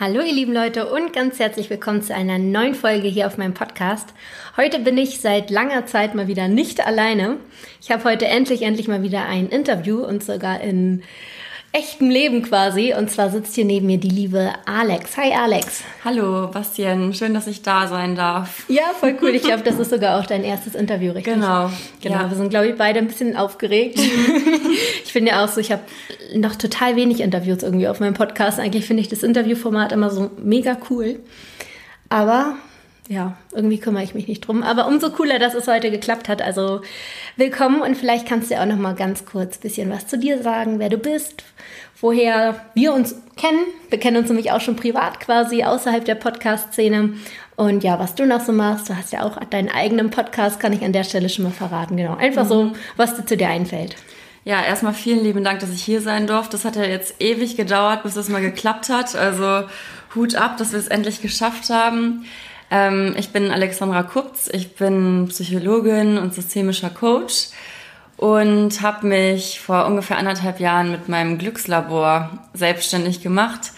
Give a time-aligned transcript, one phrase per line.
[0.00, 3.52] Hallo ihr lieben Leute und ganz herzlich willkommen zu einer neuen Folge hier auf meinem
[3.52, 4.14] Podcast.
[4.56, 7.38] Heute bin ich seit langer Zeit mal wieder nicht alleine.
[7.80, 11.02] Ich habe heute endlich, endlich mal wieder ein Interview und sogar in
[11.72, 12.94] echtem Leben quasi.
[12.96, 15.16] Und zwar sitzt hier neben mir die liebe Alex.
[15.16, 15.82] Hi Alex.
[16.04, 18.64] Hallo Bastian, schön, dass ich da sein darf.
[18.68, 19.30] Ja, voll cool.
[19.30, 21.34] Ich glaube, das ist sogar auch dein erstes Interview, richtig?
[21.34, 21.70] Genau.
[22.00, 22.30] Genau, ja.
[22.30, 23.98] wir sind, glaube ich, beide ein bisschen aufgeregt.
[25.04, 25.82] ich finde ja auch so, ich habe
[26.34, 28.58] noch total wenig Interviews irgendwie auf meinem Podcast.
[28.58, 31.20] Eigentlich finde ich das Interviewformat immer so mega cool.
[32.08, 32.56] Aber
[33.08, 34.62] ja, irgendwie kümmere ich mich nicht drum.
[34.62, 36.42] Aber umso cooler, dass es heute geklappt hat.
[36.42, 36.82] Also
[37.36, 40.42] willkommen und vielleicht kannst du auch noch mal ganz kurz ein bisschen was zu dir
[40.42, 41.42] sagen, wer du bist,
[42.00, 43.64] woher wir uns kennen.
[43.88, 47.14] Wir kennen uns nämlich auch schon privat quasi außerhalb der Podcast-Szene.
[47.56, 50.74] Und ja, was du noch so machst, du hast ja auch deinen eigenen Podcast, kann
[50.74, 51.96] ich an der Stelle schon mal verraten.
[51.96, 52.48] Genau, einfach mhm.
[52.48, 53.96] so, was dir zu dir einfällt.
[54.44, 56.52] Ja, erstmal vielen lieben Dank, dass ich hier sein durfte.
[56.52, 59.16] Das hat ja jetzt ewig gedauert, bis das mal geklappt hat.
[59.16, 59.66] Also
[60.14, 62.24] Hut ab, dass wir es endlich geschafft haben.
[62.70, 67.48] Ähm, ich bin Alexandra Kupz, ich bin Psychologin und systemischer Coach
[68.16, 73.72] und habe mich vor ungefähr anderthalb Jahren mit meinem Glückslabor selbstständig gemacht.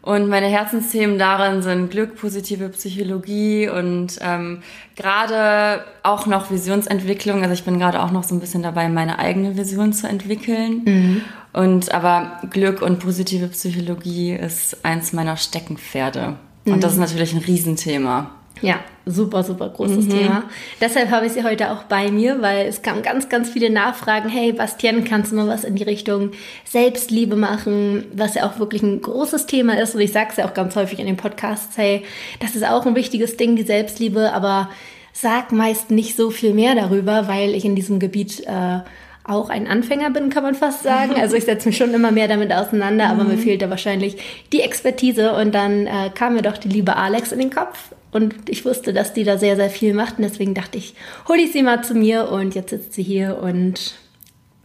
[0.00, 4.62] Und meine Herzensthemen darin sind Glück, positive Psychologie und ähm,
[4.96, 7.40] gerade auch noch Visionsentwicklung.
[7.40, 10.82] Also ich bin gerade auch noch so ein bisschen dabei, meine eigene Vision zu entwickeln.
[10.84, 11.20] Mhm.
[11.54, 16.36] Und aber Glück und positive Psychologie ist eins meiner Steckenpferde.
[16.64, 17.04] Und das ist mhm.
[17.04, 18.30] natürlich ein Riesenthema.
[18.62, 20.10] Ja, super, super großes mhm.
[20.10, 20.42] Thema.
[20.80, 24.28] Deshalb habe ich sie heute auch bei mir, weil es kamen ganz, ganz viele Nachfragen.
[24.28, 26.30] Hey, Bastian, kannst du mal was in die Richtung
[26.64, 28.06] Selbstliebe machen?
[28.14, 29.94] Was ja auch wirklich ein großes Thema ist.
[29.94, 31.76] Und ich sage es ja auch ganz häufig in den Podcasts.
[31.76, 32.04] Hey,
[32.40, 34.70] das ist auch ein wichtiges Ding, die Selbstliebe, aber
[35.12, 38.80] sag meist nicht so viel mehr darüber, weil ich in diesem Gebiet äh,
[39.24, 41.14] auch ein Anfänger bin, kann man fast sagen.
[41.18, 43.40] Also ich setze mich schon immer mehr damit auseinander, aber mir mhm.
[43.40, 44.16] fehlt da wahrscheinlich
[44.52, 45.32] die Expertise.
[45.32, 47.92] Und dann äh, kam mir doch die liebe Alex in den Kopf.
[48.12, 50.18] Und ich wusste, dass die da sehr, sehr viel macht.
[50.18, 50.94] Und deswegen dachte ich,
[51.26, 52.30] hol ich sie mal zu mir.
[52.30, 53.94] Und jetzt sitzt sie hier und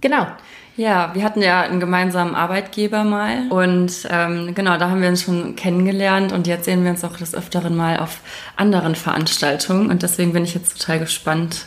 [0.02, 0.28] genau.
[0.75, 5.24] Ja, wir hatten ja einen gemeinsamen Arbeitgeber mal und ähm, genau, da haben wir uns
[5.24, 8.22] schon kennengelernt und jetzt sehen wir uns auch des Öfteren mal auf
[8.56, 11.66] anderen Veranstaltungen und deswegen bin ich jetzt total gespannt,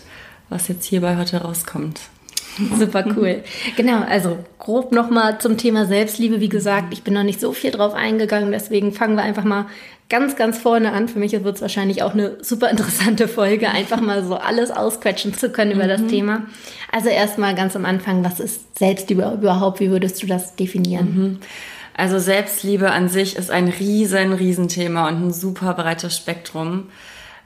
[0.48, 2.00] was jetzt hierbei heute rauskommt.
[2.78, 3.42] Super cool.
[3.76, 6.40] Genau, also grob nochmal zum Thema Selbstliebe.
[6.40, 9.66] Wie gesagt, ich bin noch nicht so viel drauf eingegangen, deswegen fangen wir einfach mal
[10.08, 11.08] ganz, ganz vorne an.
[11.08, 15.34] Für mich wird es wahrscheinlich auch eine super interessante Folge, einfach mal so alles ausquetschen
[15.34, 15.88] zu können über mhm.
[15.88, 16.42] das Thema.
[16.92, 19.80] Also erstmal ganz am Anfang, was ist Selbstliebe überhaupt?
[19.80, 21.14] Wie würdest du das definieren?
[21.14, 21.38] Mhm.
[21.94, 26.88] Also Selbstliebe an sich ist ein riesen, riesen Thema und ein super breites Spektrum.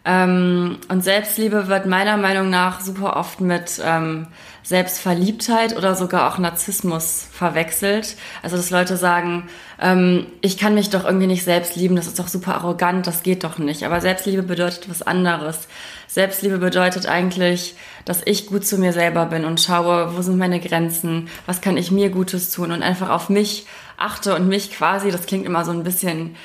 [0.09, 4.29] Ähm, und Selbstliebe wird meiner Meinung nach super oft mit ähm,
[4.63, 8.15] Selbstverliebtheit oder sogar auch Narzissmus verwechselt.
[8.41, 9.49] Also dass Leute sagen,
[9.81, 13.25] ähm, ich kann mich doch irgendwie nicht selbst lieben, das ist doch super arrogant, das
[13.25, 13.85] geht doch nicht.
[13.85, 15.67] Aber Selbstliebe bedeutet was anderes.
[16.07, 17.75] Selbstliebe bedeutet eigentlich,
[18.05, 21.77] dass ich gut zu mir selber bin und schaue, wo sind meine Grenzen, was kann
[21.77, 25.65] ich mir Gutes tun und einfach auf mich achte und mich quasi, das klingt immer
[25.65, 26.37] so ein bisschen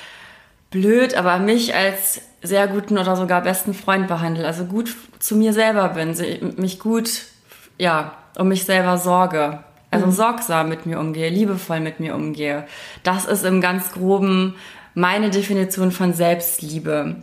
[0.72, 4.46] blöd, aber mich als sehr guten oder sogar besten Freund behandle.
[4.46, 6.16] Also gut zu mir selber bin,
[6.58, 7.10] mich gut
[7.82, 9.64] ja, um mich selber sorge.
[9.90, 10.12] Also mhm.
[10.12, 12.66] sorgsam mit mir umgehe, liebevoll mit mir umgehe.
[13.04, 14.56] Das ist im ganz groben
[14.94, 17.16] meine Definition von Selbstliebe.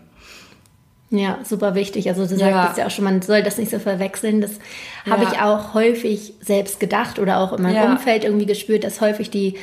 [1.10, 2.08] Ja, super wichtig.
[2.08, 2.50] Also du ja.
[2.50, 4.40] sagtest ja auch schon, man soll das nicht so verwechseln.
[4.40, 4.58] Das
[5.06, 5.12] ja.
[5.12, 7.92] habe ich auch häufig selbst gedacht oder auch in meinem ja.
[7.92, 9.56] Umfeld irgendwie gespürt, dass häufig die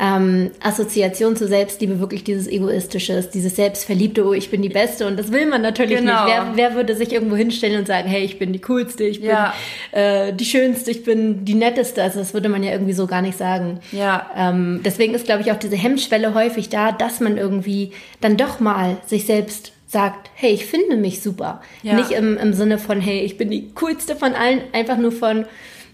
[0.00, 5.06] ähm, Assoziation zur Selbstliebe wirklich dieses Egoistische ist, dieses Selbstverliebte, oh, ich bin die Beste
[5.06, 6.24] und das will man natürlich genau.
[6.24, 6.34] nicht.
[6.34, 9.30] Wer, wer, würde sich irgendwo hinstellen und sagen, hey, ich bin die Coolste, ich bin
[9.30, 9.54] ja.
[9.92, 13.22] äh, die Schönste, ich bin die Netteste, also das würde man ja irgendwie so gar
[13.22, 13.80] nicht sagen.
[13.92, 14.30] Ja.
[14.36, 18.60] Ähm, deswegen ist, glaube ich, auch diese Hemmschwelle häufig da, dass man irgendwie dann doch
[18.60, 21.60] mal sich selbst sagt, hey, ich finde mich super.
[21.82, 21.94] Ja.
[21.94, 25.44] Nicht im, im Sinne von, hey, ich bin die coolste von allen, einfach nur von,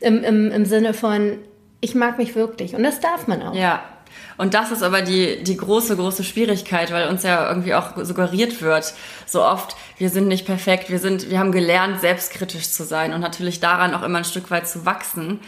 [0.01, 1.39] im, im, im Sinne von,
[1.81, 2.75] ich mag mich wirklich.
[2.75, 3.55] Und das darf man auch.
[3.55, 3.83] Ja.
[4.37, 8.62] Und das ist aber die, die große, große Schwierigkeit, weil uns ja irgendwie auch suggeriert
[8.62, 8.94] wird,
[9.26, 13.20] so oft, wir sind nicht perfekt, wir sind, wir haben gelernt, selbstkritisch zu sein und
[13.20, 15.41] natürlich daran auch immer ein Stück weit zu wachsen.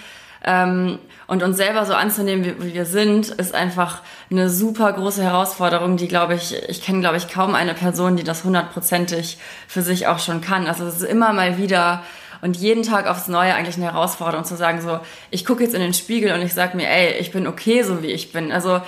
[0.43, 5.23] Ähm, und uns selber so anzunehmen, wie, wie, wir sind, ist einfach eine super große
[5.23, 9.39] Herausforderung, die, glaube ich, ich kenne, glaube ich, kaum eine Person, die das hundertprozentig
[9.69, 10.67] für sich auch schon kann.
[10.67, 12.03] Also es ist immer mal wieder
[12.43, 15.01] und jeden Tag aufs Neue eigentlich eine Herausforderung zu sagen, so,
[15.31, 18.03] ich gucke jetzt in den Spiegel und ich sage mir, ey, ich bin okay, so
[18.03, 18.53] wie ich bin.
[18.53, 18.81] Also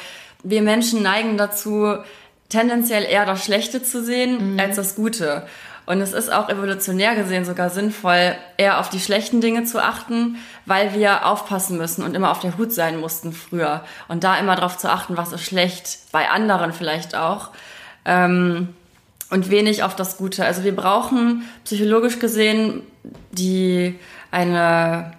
[0.42, 1.96] wir Menschen neigen dazu,
[2.48, 4.60] tendenziell eher das Schlechte zu sehen mhm.
[4.60, 5.46] als das Gute.
[5.84, 10.36] Und es ist auch evolutionär gesehen sogar sinnvoll, eher auf die schlechten Dinge zu achten,
[10.64, 13.82] weil wir aufpassen müssen und immer auf der Hut sein mussten früher.
[14.06, 17.50] Und da immer darauf zu achten, was ist schlecht, bei anderen vielleicht auch.
[18.04, 18.74] Ähm,
[19.32, 20.44] und wenig auf das Gute.
[20.44, 22.82] Also wir brauchen psychologisch gesehen
[23.32, 23.98] die
[24.30, 25.12] eine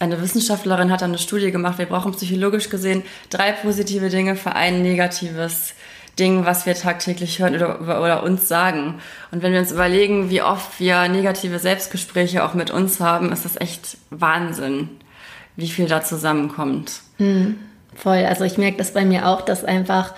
[0.00, 4.80] eine Wissenschaftlerin hat eine Studie gemacht, wir brauchen psychologisch gesehen drei positive Dinge für ein
[4.80, 5.74] negatives
[6.18, 9.00] Ding, was wir tagtäglich hören oder, oder uns sagen.
[9.30, 13.44] Und wenn wir uns überlegen, wie oft wir negative Selbstgespräche auch mit uns haben, ist
[13.44, 14.88] das echt Wahnsinn,
[15.56, 17.00] wie viel da zusammenkommt.
[17.18, 17.56] Mhm,
[17.94, 18.24] voll.
[18.24, 20.14] Also ich merke das bei mir auch, dass einfach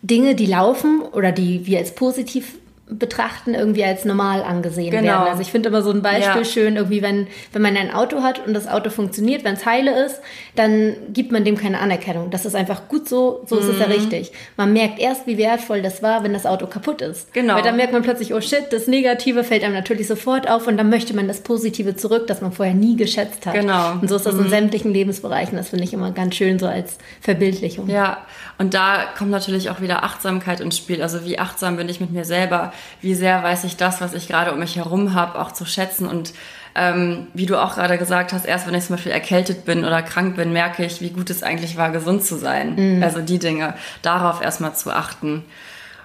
[0.00, 2.56] Dinge, die laufen oder die wir als positiv
[2.98, 5.04] betrachten, irgendwie als normal angesehen genau.
[5.04, 5.28] werden.
[5.28, 6.44] Also ich finde immer so ein Beispiel ja.
[6.44, 10.04] schön, irgendwie, wenn, wenn man ein Auto hat und das Auto funktioniert, wenn es heile
[10.04, 10.20] ist,
[10.54, 12.30] dann gibt man dem keine Anerkennung.
[12.30, 13.62] Das ist einfach gut so, so mhm.
[13.62, 13.92] ist es ja mhm.
[13.92, 14.32] richtig.
[14.56, 17.32] Man merkt erst, wie wertvoll das war, wenn das Auto kaputt ist.
[17.32, 17.54] Genau.
[17.56, 20.76] Weil dann merkt man plötzlich, oh shit, das Negative fällt einem natürlich sofort auf und
[20.76, 23.54] dann möchte man das Positive zurück, das man vorher nie geschätzt hat.
[23.54, 23.92] Genau.
[24.00, 24.44] Und so ist das mhm.
[24.44, 25.56] in sämtlichen Lebensbereichen.
[25.56, 27.88] Das finde ich immer ganz schön so als Verbildlichung.
[27.88, 28.18] Ja,
[28.58, 31.02] und da kommt natürlich auch wieder Achtsamkeit ins Spiel.
[31.02, 32.72] Also wie achtsam bin ich mit mir selber?
[33.00, 36.06] Wie sehr weiß ich das, was ich gerade um mich herum habe, auch zu schätzen?
[36.06, 36.32] Und
[36.74, 40.02] ähm, wie du auch gerade gesagt hast, erst wenn ich zum Beispiel erkältet bin oder
[40.02, 42.96] krank bin, merke ich, wie gut es eigentlich war, gesund zu sein.
[42.96, 43.02] Mhm.
[43.02, 45.44] Also die Dinge, darauf erstmal zu achten.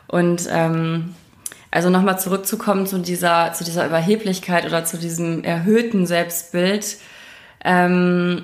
[0.08, 1.16] Und ähm,
[1.72, 6.98] also nochmal zurückzukommen zu dieser, zu dieser Überheblichkeit oder zu diesem erhöhten Selbstbild.
[7.64, 8.44] Ähm,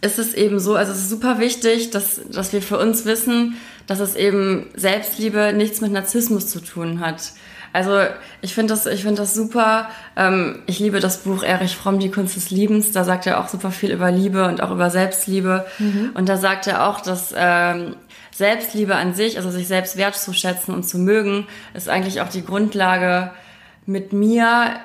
[0.00, 3.56] ist es eben so, also es ist super wichtig, dass, dass wir für uns wissen,
[3.86, 7.32] dass es eben Selbstliebe nichts mit Narzissmus zu tun hat.
[7.74, 8.00] Also
[8.40, 9.88] ich finde das, ich finde das super.
[10.16, 12.92] Ähm, ich liebe das Buch Erich Fromm, Die Kunst des Liebens.
[12.92, 15.66] Da sagt er auch super viel über Liebe und auch über Selbstliebe.
[15.80, 16.12] Mhm.
[16.14, 17.96] Und da sagt er auch, dass ähm,
[18.30, 23.32] Selbstliebe an sich, also sich selbst wertzuschätzen und zu mögen, ist eigentlich auch die Grundlage,
[23.86, 24.76] mit mir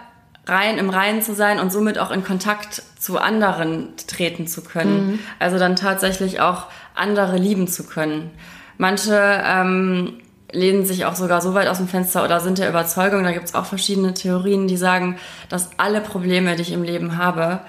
[0.48, 5.12] rein im Reinen zu sein und somit auch in Kontakt zu anderen treten zu können.
[5.12, 5.19] Mhm.
[5.38, 6.66] Also dann tatsächlich auch
[6.96, 8.31] andere lieben zu können.
[8.80, 10.14] Manche ähm,
[10.54, 13.46] lehnen sich auch sogar so weit aus dem Fenster oder sind der Überzeugung, da gibt
[13.46, 15.18] es auch verschiedene Theorien, die sagen,
[15.50, 17.60] dass alle Probleme, die ich im Leben habe,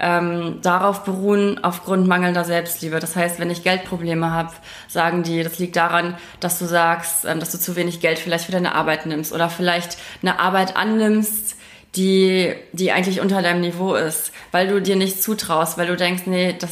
[0.00, 2.98] ähm, darauf beruhen aufgrund mangelnder Selbstliebe.
[2.98, 4.50] Das heißt, wenn ich Geldprobleme habe,
[4.88, 8.46] sagen die, das liegt daran, dass du sagst, ähm, dass du zu wenig Geld vielleicht
[8.46, 11.54] für deine Arbeit nimmst oder vielleicht eine Arbeit annimmst,
[11.94, 16.24] die, die eigentlich unter deinem Niveau ist, weil du dir nicht zutraust, weil du denkst,
[16.26, 16.70] nee, das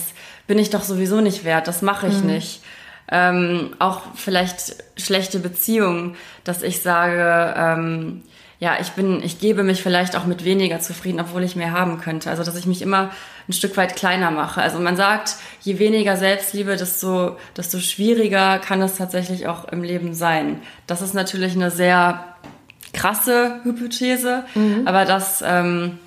[0.49, 2.27] bin ich doch sowieso nicht wert, das mache ich mhm.
[2.27, 2.62] nicht.
[3.11, 8.23] Ähm, auch vielleicht schlechte Beziehungen, dass ich sage, ähm,
[8.58, 12.00] ja, ich bin, ich gebe mich vielleicht auch mit weniger zufrieden, obwohl ich mehr haben
[12.00, 12.31] könnte.
[12.31, 13.11] Also, dass ich mich immer
[13.49, 14.62] ein Stück weit kleiner mache.
[14.62, 20.14] Also, man sagt, je weniger Selbstliebe, desto, desto schwieriger kann es tatsächlich auch im Leben
[20.14, 20.62] sein.
[20.87, 22.25] Das ist natürlich eine sehr
[22.94, 24.87] krasse Hypothese, mhm.
[24.87, 25.99] aber das, ähm,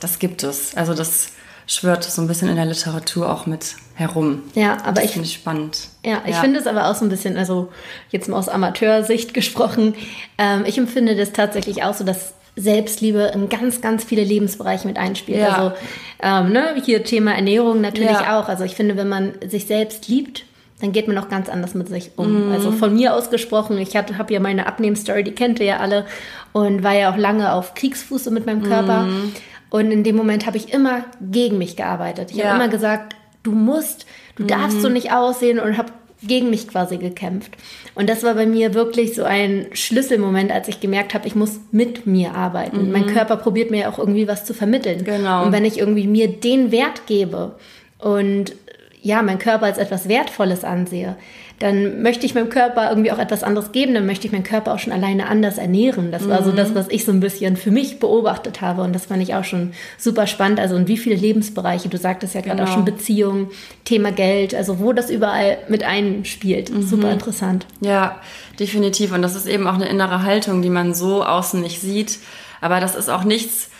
[0.00, 0.76] das gibt es.
[0.76, 1.32] Also das
[1.68, 4.42] schwört so ein bisschen in der Literatur auch mit herum.
[4.54, 5.88] Ja, aber das ich finde ich spannend.
[6.04, 6.40] Ja, ich ja.
[6.40, 7.70] finde es aber auch so ein bisschen, also
[8.10, 9.94] jetzt mal aus Amateursicht gesprochen,
[10.38, 14.98] ähm, ich empfinde das tatsächlich auch so, dass Selbstliebe in ganz, ganz viele Lebensbereiche mit
[14.98, 15.40] einspielt.
[15.40, 15.48] Ja.
[15.48, 15.76] Also
[16.20, 18.40] ähm, ne, hier Thema Ernährung natürlich ja.
[18.40, 18.48] auch.
[18.48, 20.44] Also ich finde, wenn man sich selbst liebt,
[20.80, 22.46] dann geht man auch ganz anders mit sich um.
[22.46, 22.52] Mhm.
[22.52, 26.06] Also von mir ausgesprochen, ich habe ja meine Abnehmstory, die kennt ihr ja alle
[26.52, 29.02] und war ja auch lange auf Kriegsfuß mit meinem Körper.
[29.02, 29.32] Mhm.
[29.70, 32.30] Und in dem Moment habe ich immer gegen mich gearbeitet.
[32.30, 32.46] Ich ja.
[32.46, 34.06] habe immer gesagt, du musst,
[34.36, 34.48] du mhm.
[34.48, 35.92] darfst so nicht aussehen und habe
[36.22, 37.52] gegen mich quasi gekämpft.
[37.94, 41.60] Und das war bei mir wirklich so ein Schlüsselmoment, als ich gemerkt habe, ich muss
[41.70, 42.86] mit mir arbeiten.
[42.86, 42.92] Mhm.
[42.92, 45.04] Mein Körper probiert mir auch irgendwie was zu vermitteln.
[45.04, 45.44] Genau.
[45.44, 47.56] Und wenn ich irgendwie mir den Wert gebe
[47.98, 48.54] und
[49.00, 51.16] ja, mein Körper als etwas Wertvolles ansehe,
[51.58, 54.74] dann möchte ich meinem Körper irgendwie auch etwas anderes geben, dann möchte ich meinen Körper
[54.74, 56.12] auch schon alleine anders ernähren.
[56.12, 56.44] Das war mhm.
[56.44, 59.34] so das, was ich so ein bisschen für mich beobachtet habe und das fand ich
[59.34, 60.60] auch schon super spannend.
[60.60, 62.68] Also in wie viele Lebensbereiche, du sagtest ja gerade genau.
[62.68, 63.48] auch schon Beziehungen,
[63.84, 66.70] Thema Geld, also wo das überall mit einspielt.
[66.70, 66.82] Mhm.
[66.82, 67.66] Super interessant.
[67.80, 68.20] Ja,
[68.60, 69.12] definitiv.
[69.12, 72.18] Und das ist eben auch eine innere Haltung, die man so außen nicht sieht.
[72.60, 73.70] Aber das ist auch nichts,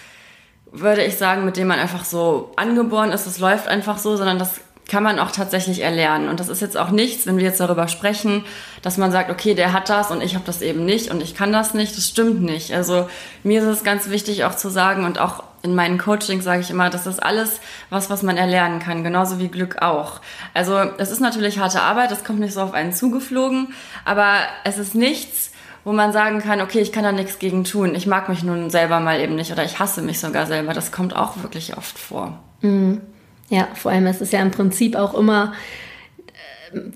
[0.73, 3.26] würde ich sagen, mit dem man einfach so angeboren ist.
[3.26, 6.28] Es läuft einfach so, sondern das kann man auch tatsächlich erlernen.
[6.28, 8.45] Und das ist jetzt auch nichts, wenn wir jetzt darüber sprechen,
[8.83, 11.35] dass man sagt, okay, der hat das und ich habe das eben nicht und ich
[11.35, 11.97] kann das nicht.
[11.97, 12.73] Das stimmt nicht.
[12.73, 13.09] Also
[13.45, 16.71] mir ist es ganz wichtig auch zu sagen und auch in meinen Coachings sage ich
[16.71, 20.21] immer, das ist alles was, was man erlernen kann, genauso wie Glück auch.
[20.54, 24.78] Also es ist natürlich harte Arbeit, das kommt nicht so auf einen zugeflogen, aber es
[24.78, 25.50] ist nichts,
[25.85, 27.95] wo man sagen kann, okay, ich kann da nichts gegen tun.
[27.95, 30.75] Ich mag mich nun selber mal eben nicht oder ich hasse mich sogar selber.
[30.75, 32.38] Das kommt auch wirklich oft vor.
[32.61, 33.00] Mhm.
[33.50, 35.52] Ja, vor allem ist es ja im Prinzip auch immer,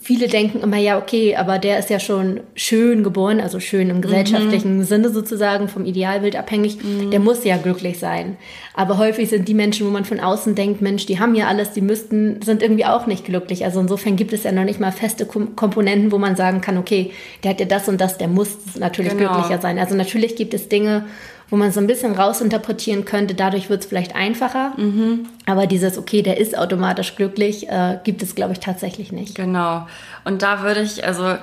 [0.00, 4.00] viele denken immer, ja, okay, aber der ist ja schon schön geboren, also schön im
[4.00, 4.84] gesellschaftlichen mhm.
[4.84, 7.10] Sinne sozusagen, vom Idealbild abhängig, mhm.
[7.10, 8.36] der muss ja glücklich sein.
[8.74, 11.72] Aber häufig sind die Menschen, wo man von außen denkt, Mensch, die haben ja alles,
[11.72, 13.64] die müssten, sind irgendwie auch nicht glücklich.
[13.64, 17.12] Also insofern gibt es ja noch nicht mal feste Komponenten, wo man sagen kann, okay,
[17.42, 19.32] der hat ja das und das, der muss natürlich genau.
[19.32, 19.78] glücklicher sein.
[19.78, 21.04] Also natürlich gibt es Dinge,
[21.52, 24.72] wo man so ein bisschen rausinterpretieren könnte, dadurch wird es vielleicht einfacher.
[24.78, 25.28] Mhm.
[25.44, 29.34] Aber dieses, okay, der ist automatisch glücklich, äh, gibt es, glaube ich, tatsächlich nicht.
[29.34, 29.86] Genau.
[30.24, 31.34] Und da würde ich, also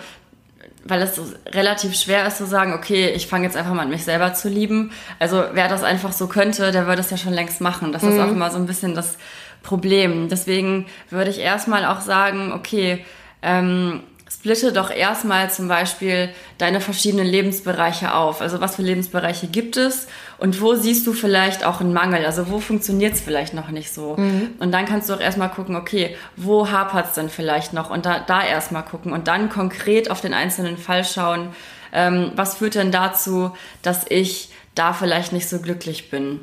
[0.84, 4.04] weil es relativ schwer ist zu sagen, okay, ich fange jetzt einfach mal an, mich
[4.04, 4.92] selber zu lieben.
[5.20, 7.92] Also wer das einfach so könnte, der würde es ja schon längst machen.
[7.92, 8.14] Das mhm.
[8.14, 9.20] ist auch immer so ein bisschen das
[9.62, 10.28] Problem.
[10.28, 13.06] Deswegen würde ich erstmal auch sagen, okay,
[13.44, 14.02] ähm,
[14.32, 18.42] splitte doch erstmal zum Beispiel deine verschiedenen Lebensbereiche auf.
[18.42, 20.08] Also was für Lebensbereiche gibt es
[20.38, 22.26] und wo siehst du vielleicht auch einen Mangel?
[22.26, 24.16] Also wo funktioniert es vielleicht noch nicht so?
[24.18, 24.52] Mhm.
[24.60, 27.90] Und dann kannst du auch erstmal gucken, okay, wo hapert es denn vielleicht noch?
[27.90, 31.50] Und da, da erstmal gucken und dann konkret auf den einzelnen Fall schauen,
[31.92, 36.40] ähm, was führt denn dazu, dass ich da vielleicht nicht so glücklich bin?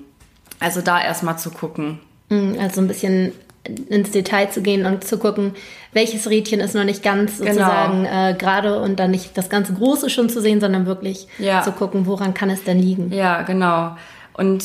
[0.59, 2.01] Also da erstmal zu gucken.
[2.31, 3.33] Mhm, also ein bisschen
[3.89, 5.55] ins Detail zu gehen und zu gucken,
[5.93, 7.53] welches Rädchen ist noch nicht ganz genau.
[7.53, 8.29] sozusagen genau.
[8.29, 11.63] äh, gerade und dann nicht das ganze Große schon zu sehen, sondern wirklich ja.
[11.63, 13.13] zu gucken, woran kann es denn liegen.
[13.13, 13.97] Ja, genau.
[14.35, 14.65] Und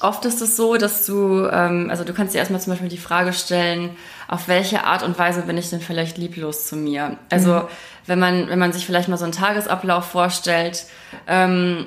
[0.00, 2.98] oft ist es so, dass du, ähm, also du kannst dir erstmal zum Beispiel die
[2.98, 3.90] Frage stellen,
[4.28, 7.18] auf welche Art und Weise bin ich denn vielleicht lieblos zu mir?
[7.30, 7.62] Also mhm.
[8.06, 10.84] wenn man, wenn man sich vielleicht mal so einen Tagesablauf vorstellt,
[11.26, 11.86] ähm,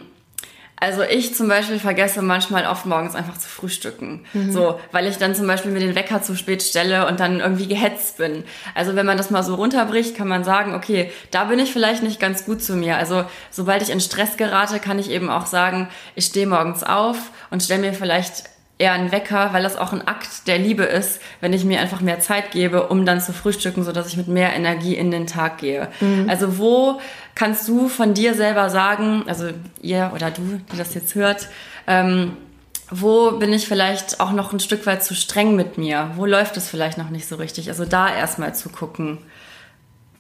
[0.82, 4.26] also ich zum Beispiel vergesse manchmal oft morgens einfach zu frühstücken.
[4.34, 4.52] Mhm.
[4.52, 7.68] So, weil ich dann zum Beispiel mir den Wecker zu spät stelle und dann irgendwie
[7.68, 8.44] gehetzt bin.
[8.74, 12.02] Also wenn man das mal so runterbricht, kann man sagen, okay, da bin ich vielleicht
[12.02, 12.98] nicht ganz gut zu mir.
[12.98, 17.30] Also sobald ich in Stress gerate, kann ich eben auch sagen, ich stehe morgens auf
[17.52, 18.46] und stelle mir vielleicht
[18.82, 22.02] eher ein Wecker, weil das auch ein Akt der Liebe ist, wenn ich mir einfach
[22.02, 25.60] mehr Zeit gebe, um dann zu frühstücken, sodass ich mit mehr Energie in den Tag
[25.60, 25.88] gehe.
[26.00, 26.28] Mhm.
[26.28, 27.00] Also wo
[27.36, 29.50] kannst du von dir selber sagen, also
[29.82, 31.48] ihr oder du, die das jetzt hört,
[31.86, 32.36] ähm,
[32.90, 36.12] wo bin ich vielleicht auch noch ein Stück weit zu streng mit mir?
[36.16, 37.70] Wo läuft es vielleicht noch nicht so richtig?
[37.70, 39.20] Also da erstmal zu gucken.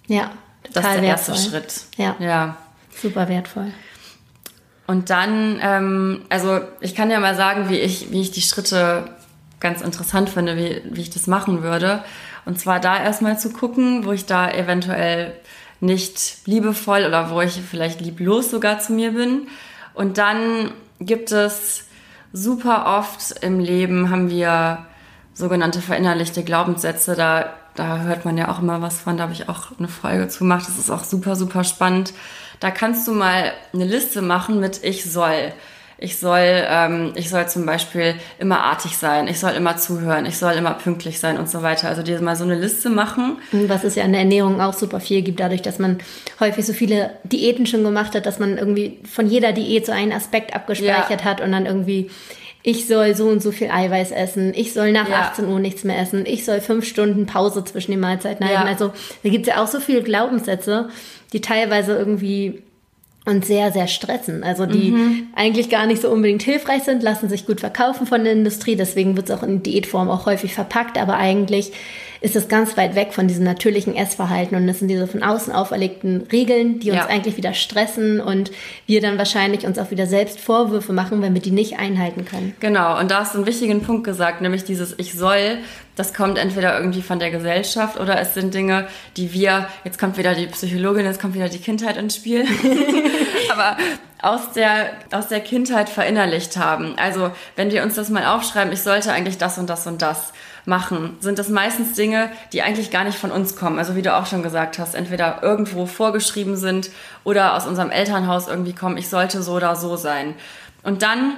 [0.07, 0.31] Ja,
[0.63, 1.35] total das ist der wertvoll.
[1.35, 1.73] erste Schritt.
[1.97, 2.15] Ja.
[2.19, 2.57] ja.
[3.01, 3.73] Super wertvoll.
[4.91, 9.05] Und dann, ähm, also ich kann ja mal sagen, wie ich, wie ich die Schritte
[9.61, 12.03] ganz interessant finde, wie, wie ich das machen würde.
[12.43, 15.33] Und zwar da erstmal zu gucken, wo ich da eventuell
[15.79, 19.47] nicht liebevoll oder wo ich vielleicht lieblos sogar zu mir bin.
[19.93, 21.85] Und dann gibt es
[22.33, 24.79] super oft im Leben haben wir
[25.33, 27.15] sogenannte verinnerlichte Glaubenssätze.
[27.15, 29.15] Da, da hört man ja auch immer was von.
[29.15, 30.67] Da habe ich auch eine Folge zu gemacht.
[30.67, 32.11] Das ist auch super, super spannend.
[32.61, 35.51] Da kannst du mal eine Liste machen mit ich soll.
[36.03, 40.35] Ich soll, ähm, ich soll zum Beispiel immer artig sein, ich soll immer zuhören, ich
[40.35, 41.89] soll immer pünktlich sein und so weiter.
[41.89, 43.37] Also dir mal so eine Liste machen.
[43.51, 45.99] Was es ja in der Ernährung auch super viel gibt, dadurch, dass man
[46.39, 50.11] häufig so viele Diäten schon gemacht hat, dass man irgendwie von jeder Diät so einen
[50.11, 51.23] Aspekt abgespeichert ja.
[51.23, 52.09] hat und dann irgendwie
[52.63, 55.21] ich soll so und so viel Eiweiß essen, ich soll nach ja.
[55.21, 58.67] 18 Uhr nichts mehr essen, ich soll fünf Stunden Pause zwischen den Mahlzeiten halten.
[58.67, 58.71] Ja.
[58.71, 58.91] Also
[59.23, 60.89] da gibt es ja auch so viele Glaubenssätze,
[61.33, 62.61] die teilweise irgendwie
[63.25, 64.43] uns sehr, sehr stressen.
[64.43, 65.27] Also die mhm.
[65.35, 68.75] eigentlich gar nicht so unbedingt hilfreich sind, lassen sich gut verkaufen von der Industrie.
[68.75, 70.97] Deswegen wird es auch in Diätform auch häufig verpackt.
[70.97, 71.71] Aber eigentlich
[72.21, 74.55] ist es ganz weit weg von diesem natürlichen Essverhalten.
[74.55, 77.07] Und das sind diese von außen auferlegten Regeln, die uns ja.
[77.07, 78.51] eigentlich wieder stressen und
[78.85, 82.55] wir dann wahrscheinlich uns auch wieder selbst Vorwürfe machen, wenn wir die nicht einhalten können.
[82.59, 82.99] Genau.
[82.99, 85.57] Und da hast du einen wichtigen Punkt gesagt, nämlich dieses Ich soll.
[85.95, 88.87] Das kommt entweder irgendwie von der Gesellschaft oder es sind Dinge,
[89.17, 92.45] die wir, jetzt kommt wieder die Psychologin, jetzt kommt wieder die Kindheit ins Spiel,
[93.51, 93.77] aber
[94.21, 96.93] aus der, aus der Kindheit verinnerlicht haben.
[96.97, 100.31] Also, wenn wir uns das mal aufschreiben, ich sollte eigentlich das und das und das
[100.65, 103.79] machen, sind das meistens Dinge, die eigentlich gar nicht von uns kommen.
[103.79, 106.91] Also wie du auch schon gesagt hast, entweder irgendwo vorgeschrieben sind
[107.23, 110.35] oder aus unserem Elternhaus irgendwie kommen, ich sollte so oder so sein.
[110.83, 111.35] Und dann,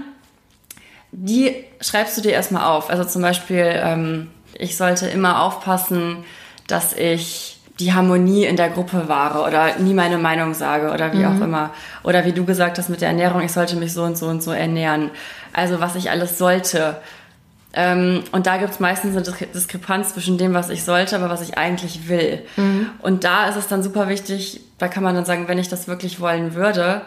[1.11, 2.89] die schreibst du dir erstmal auf.
[2.89, 6.23] Also zum Beispiel, ähm, ich sollte immer aufpassen,
[6.67, 11.17] dass ich die Harmonie in der Gruppe wahre oder nie meine Meinung sage oder wie
[11.17, 11.25] mhm.
[11.25, 11.71] auch immer.
[12.03, 14.43] Oder wie du gesagt hast mit der Ernährung, ich sollte mich so und so und
[14.43, 15.09] so ernähren.
[15.53, 16.97] Also was ich alles sollte.
[17.75, 21.41] Ähm, und da gibt es meistens eine Diskrepanz zwischen dem, was ich sollte, aber was
[21.41, 22.45] ich eigentlich will.
[22.55, 22.89] Mhm.
[22.99, 25.87] Und da ist es dann super wichtig, da kann man dann sagen, wenn ich das
[25.87, 27.01] wirklich wollen würde,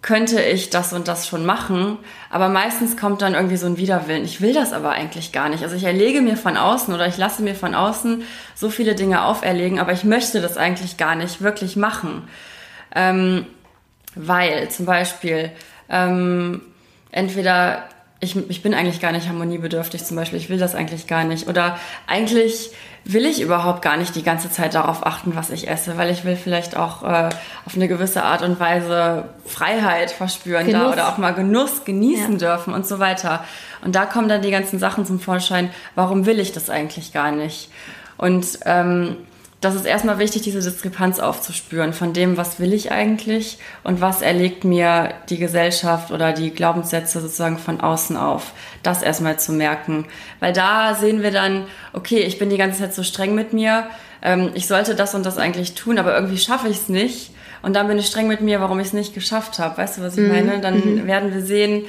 [0.00, 1.98] könnte ich das und das schon machen.
[2.30, 4.24] Aber meistens kommt dann irgendwie so ein Widerwillen.
[4.24, 5.62] Ich will das aber eigentlich gar nicht.
[5.62, 8.22] Also ich erlege mir von außen oder ich lasse mir von außen
[8.54, 12.28] so viele Dinge auferlegen, aber ich möchte das eigentlich gar nicht wirklich machen.
[12.94, 13.46] Ähm,
[14.14, 15.50] weil zum Beispiel
[15.88, 16.60] ähm,
[17.10, 17.84] entweder
[18.24, 21.48] ich, ich bin eigentlich gar nicht harmoniebedürftig zum Beispiel, ich will das eigentlich gar nicht.
[21.48, 22.70] Oder eigentlich
[23.04, 26.24] will ich überhaupt gar nicht die ganze Zeit darauf achten, was ich esse, weil ich
[26.24, 27.28] will vielleicht auch äh,
[27.66, 32.56] auf eine gewisse Art und Weise Freiheit verspüren da oder auch mal Genuss genießen ja.
[32.56, 33.44] dürfen und so weiter.
[33.84, 37.30] Und da kommen dann die ganzen Sachen zum Vorschein, warum will ich das eigentlich gar
[37.30, 37.70] nicht?
[38.16, 39.16] Und ähm,
[39.64, 44.20] das ist erstmal wichtig, diese Diskrepanz aufzuspüren von dem, was will ich eigentlich und was
[44.20, 48.52] erlegt mir die Gesellschaft oder die Glaubenssätze sozusagen von außen auf.
[48.82, 50.04] Das erstmal zu merken.
[50.40, 53.86] Weil da sehen wir dann, okay, ich bin die ganze Zeit so streng mit mir,
[54.22, 57.30] ähm, ich sollte das und das eigentlich tun, aber irgendwie schaffe ich es nicht.
[57.62, 59.78] Und dann bin ich streng mit mir, warum ich es nicht geschafft habe.
[59.78, 60.28] Weißt du, was ich mhm.
[60.28, 60.60] meine?
[60.60, 61.06] Dann mhm.
[61.06, 61.84] werden wir sehen,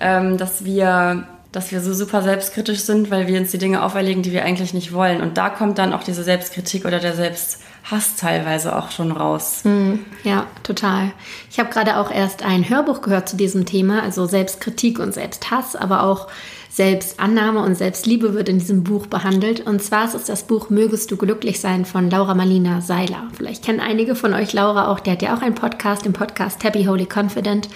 [0.00, 4.22] ähm, dass wir dass wir so super selbstkritisch sind, weil wir uns die Dinge auferlegen,
[4.22, 5.20] die wir eigentlich nicht wollen.
[5.20, 9.62] Und da kommt dann auch diese Selbstkritik oder der Selbsthass teilweise auch schon raus.
[9.64, 11.10] Mhm, ja, total.
[11.50, 15.74] Ich habe gerade auch erst ein Hörbuch gehört zu diesem Thema, also Selbstkritik und Selbsthass,
[15.74, 16.28] aber auch
[16.70, 19.66] Selbstannahme und Selbstliebe wird in diesem Buch behandelt.
[19.66, 23.24] Und zwar ist es das Buch Mögest du glücklich sein von Laura Marlina Seiler.
[23.36, 26.62] Vielleicht kennen einige von euch Laura auch, der hat ja auch einen Podcast, den Podcast
[26.62, 27.68] Happy Holy Confident.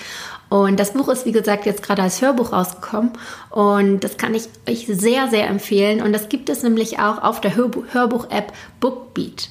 [0.54, 3.10] Und das Buch ist, wie gesagt, jetzt gerade als Hörbuch rausgekommen.
[3.50, 6.00] Und das kann ich euch sehr, sehr empfehlen.
[6.00, 9.48] Und das gibt es nämlich auch auf der Hörbuch-App Bookbeat.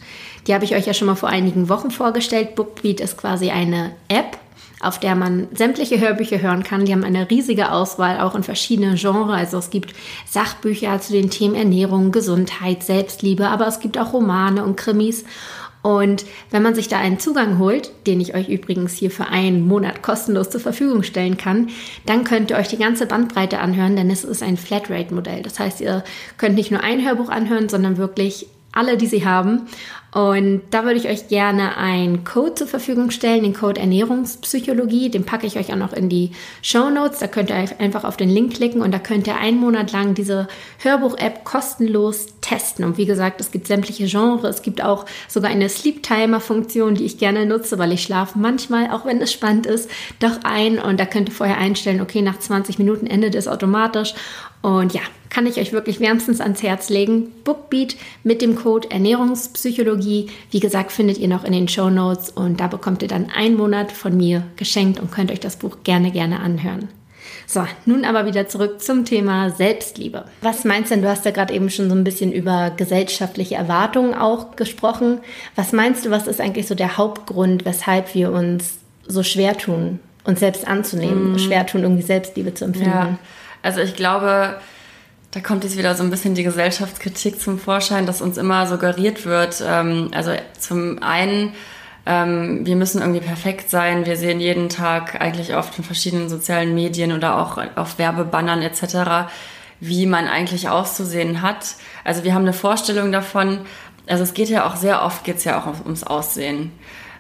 [0.48, 2.56] Die habe ich euch ja schon mal vor einigen Wochen vorgestellt.
[2.56, 4.38] Bookbeat ist quasi eine App,
[4.80, 6.86] auf der man sämtliche Hörbücher hören kann.
[6.86, 9.36] Die haben eine riesige Auswahl, auch in verschiedenen Genres.
[9.36, 9.94] Also es gibt
[10.26, 15.26] Sachbücher zu den Themen Ernährung, Gesundheit, Selbstliebe, aber es gibt auch Romane und Krimis.
[15.84, 19.68] Und wenn man sich da einen Zugang holt, den ich euch übrigens hier für einen
[19.68, 21.68] Monat kostenlos zur Verfügung stellen kann,
[22.06, 25.44] dann könnt ihr euch die ganze Bandbreite anhören, denn es ist ein Flatrate-Modell.
[25.44, 26.06] Das heißt, ihr
[26.38, 29.68] könnt nicht nur ein Hörbuch anhören, sondern wirklich alle, die sie haben.
[30.14, 35.10] Und da würde ich euch gerne einen Code zur Verfügung stellen, den Code Ernährungspsychologie.
[35.10, 37.20] Den packe ich euch auch noch in die Show Notes.
[37.20, 40.14] Da könnt ihr einfach auf den Link klicken und da könnt ihr einen Monat lang
[40.14, 40.48] diese
[40.80, 42.86] Hörbuch-App kostenlos testen.
[42.86, 44.58] Und wie gesagt, es gibt sämtliche Genres.
[44.58, 49.06] Es gibt auch sogar eine Sleep-Timer-Funktion, die ich gerne nutze, weil ich schlafe manchmal, auch
[49.06, 50.78] wenn es spannend ist, doch ein.
[50.78, 54.14] Und da könnt ihr vorher einstellen, okay, nach 20 Minuten endet es automatisch.
[54.62, 57.32] Und ja, kann ich euch wirklich wärmstens ans Herz legen.
[57.44, 60.28] Bookbeat mit dem Code Ernährungspsychologie.
[60.52, 63.58] Wie gesagt, findet ihr noch in den Show Notes und da bekommt ihr dann einen
[63.58, 66.88] Monat von mir geschenkt und könnt euch das Buch gerne, gerne anhören.
[67.46, 70.26] So, nun aber wieder zurück zum Thema Selbstliebe.
[70.42, 71.04] Was meinst du denn?
[71.04, 75.20] Du hast ja gerade eben schon so ein bisschen über gesellschaftliche Erwartungen auch gesprochen.
[75.56, 80.00] Was meinst du, was ist eigentlich so der Hauptgrund, weshalb wir uns so schwer tun,
[80.24, 81.40] uns selbst anzunehmen, mm.
[81.40, 82.90] schwer tun, irgendwie Selbstliebe zu empfinden?
[82.90, 83.20] Ja.
[83.62, 84.58] Also ich glaube,
[85.32, 89.26] da kommt jetzt wieder so ein bisschen die Gesellschaftskritik zum Vorschein, dass uns immer suggeriert
[89.26, 89.64] wird.
[89.66, 91.54] Ähm, also zum einen,
[92.06, 94.06] ähm, wir müssen irgendwie perfekt sein.
[94.06, 99.30] Wir sehen jeden Tag eigentlich oft in verschiedenen sozialen Medien oder auch auf Werbebannern etc.,
[99.80, 101.76] wie man eigentlich auszusehen hat.
[102.04, 103.60] Also wir haben eine Vorstellung davon.
[104.08, 106.72] Also es geht ja auch sehr oft, geht es ja auch ums Aussehen.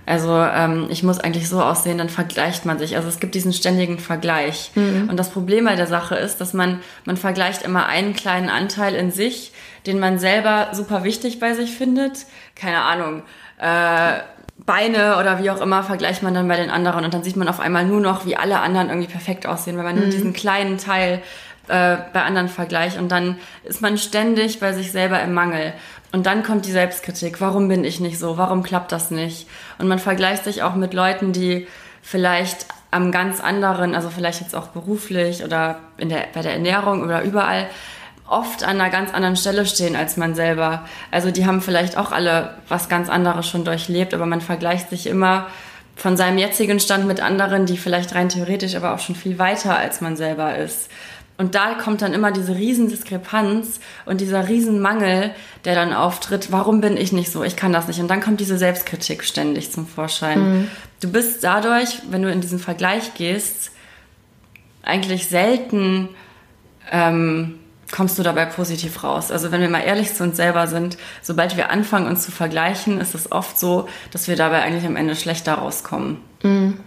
[0.06, 2.98] Also ähm, ich muss eigentlich so aussehen, dann vergleicht man sich.
[2.98, 4.72] Also es gibt diesen ständigen Vergleich.
[4.76, 5.08] Mhm.
[5.10, 8.96] Und das Problem bei der Sache ist, dass man, man vergleicht immer einen kleinen Anteil
[8.96, 9.54] in sich,
[9.88, 12.26] den man selber super wichtig bei sich findet.
[12.56, 13.24] Keine Ahnung.
[13.60, 14.20] Äh,
[14.66, 17.50] Beine oder wie auch immer vergleicht man dann bei den anderen und dann sieht man
[17.50, 20.12] auf einmal nur noch, wie alle anderen irgendwie perfekt aussehen, weil man nur mhm.
[20.12, 21.22] diesen kleinen Teil
[21.68, 25.74] äh, bei anderen vergleicht und dann ist man ständig bei sich selber im Mangel.
[26.12, 27.42] Und dann kommt die Selbstkritik.
[27.42, 28.38] Warum bin ich nicht so?
[28.38, 29.48] Warum klappt das nicht?
[29.80, 31.68] Und man vergleicht sich auch mit Leuten, die
[32.04, 37.02] vielleicht am ganz anderen, also vielleicht jetzt auch beruflich oder in der, bei der Ernährung
[37.02, 37.68] oder überall,
[38.28, 40.86] oft an einer ganz anderen Stelle stehen als man selber.
[41.12, 45.08] Also die haben vielleicht auch alle was ganz anderes schon durchlebt, aber man vergleicht sich
[45.08, 45.48] immer
[45.96, 49.78] von seinem jetzigen Stand mit anderen, die vielleicht rein theoretisch aber auch schon viel weiter
[49.78, 50.90] als man selber ist.
[51.36, 55.32] Und da kommt dann immer diese Riesendiskrepanz und dieser Riesenmangel,
[55.66, 56.52] der dann auftritt.
[56.52, 57.44] Warum bin ich nicht so?
[57.44, 58.00] Ich kann das nicht.
[58.00, 60.40] Und dann kommt diese Selbstkritik ständig zum Vorschein.
[60.40, 60.68] Mhm.
[61.02, 63.72] Du bist dadurch, wenn du in diesen Vergleich gehst,
[64.84, 66.10] eigentlich selten
[66.92, 67.60] ähm,
[67.92, 69.32] kommst du dabei positiv raus.
[69.32, 73.00] Also wenn wir mal ehrlich zu uns selber sind, sobald wir anfangen, uns zu vergleichen,
[73.00, 76.18] ist es oft so, dass wir dabei eigentlich am Ende schlechter rauskommen.
[76.42, 76.80] Mhm.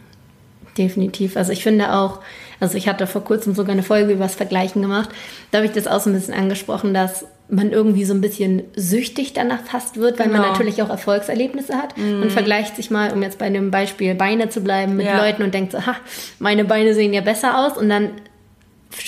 [0.76, 1.37] Definitiv.
[1.37, 2.20] Also ich finde auch,
[2.61, 5.09] also ich hatte vor kurzem sogar eine Folge über das Vergleichen gemacht.
[5.50, 8.64] Da habe ich das auch so ein bisschen angesprochen, dass man irgendwie so ein bisschen
[8.74, 10.40] süchtig danach fast wird, weil genau.
[10.40, 11.96] man natürlich auch Erfolgserlebnisse hat.
[11.96, 12.20] Mm.
[12.20, 15.24] Man vergleicht sich mal, um jetzt bei dem Beispiel Beine zu bleiben, mit ja.
[15.24, 15.96] Leuten und denkt so, ha,
[16.40, 18.11] meine Beine sehen ja besser aus und dann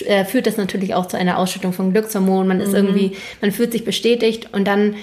[0.07, 2.49] äh, führt das natürlich auch zu einer Ausschüttung von Glückshormonen.
[2.49, 2.77] Man ist mm.
[2.77, 4.95] irgendwie, man fühlt sich bestätigt und dann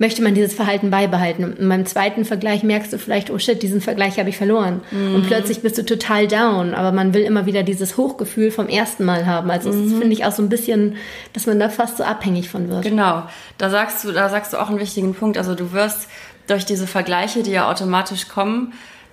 [0.00, 1.44] möchte man dieses Verhalten beibehalten.
[1.44, 4.80] Und beim zweiten Vergleich merkst du vielleicht, oh shit, diesen Vergleich habe ich verloren.
[4.90, 5.14] Mhm.
[5.14, 9.04] Und plötzlich bist du total down, aber man will immer wieder dieses Hochgefühl vom ersten
[9.04, 9.50] Mal haben.
[9.50, 9.90] Also mhm.
[9.90, 10.96] das finde ich auch so ein bisschen,
[11.34, 12.82] dass man da fast so abhängig von wird.
[12.82, 13.24] Genau,
[13.58, 15.36] da sagst du, da sagst du auch einen wichtigen Punkt.
[15.36, 16.08] Also du wirst
[16.46, 18.72] durch diese Vergleiche, die ja automatisch kommen,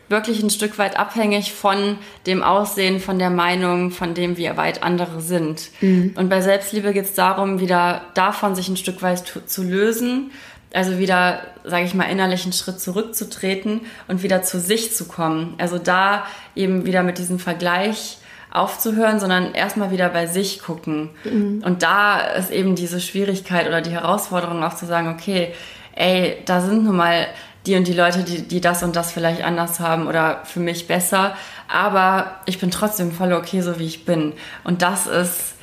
[0.09, 4.83] wirklich ein Stück weit abhängig von dem Aussehen, von der Meinung, von dem, wie weit
[4.83, 5.69] andere sind.
[5.81, 6.13] Mhm.
[6.15, 10.31] Und bei Selbstliebe geht es darum, wieder davon sich ein Stück weit zu lösen,
[10.73, 15.55] also wieder, sage ich mal, innerlich einen Schritt zurückzutreten und wieder zu sich zu kommen.
[15.57, 18.17] Also da eben wieder mit diesem Vergleich
[18.51, 21.09] aufzuhören, sondern erstmal wieder bei sich gucken.
[21.23, 21.61] Mhm.
[21.65, 25.53] Und da ist eben diese Schwierigkeit oder die Herausforderung auch zu sagen, okay,
[25.95, 27.27] ey, da sind nun mal
[27.67, 30.87] die und die Leute, die, die das und das vielleicht anders haben oder für mich
[30.87, 31.35] besser.
[31.67, 34.33] Aber ich bin trotzdem voll okay, so wie ich bin.
[34.63, 35.55] Und das ist,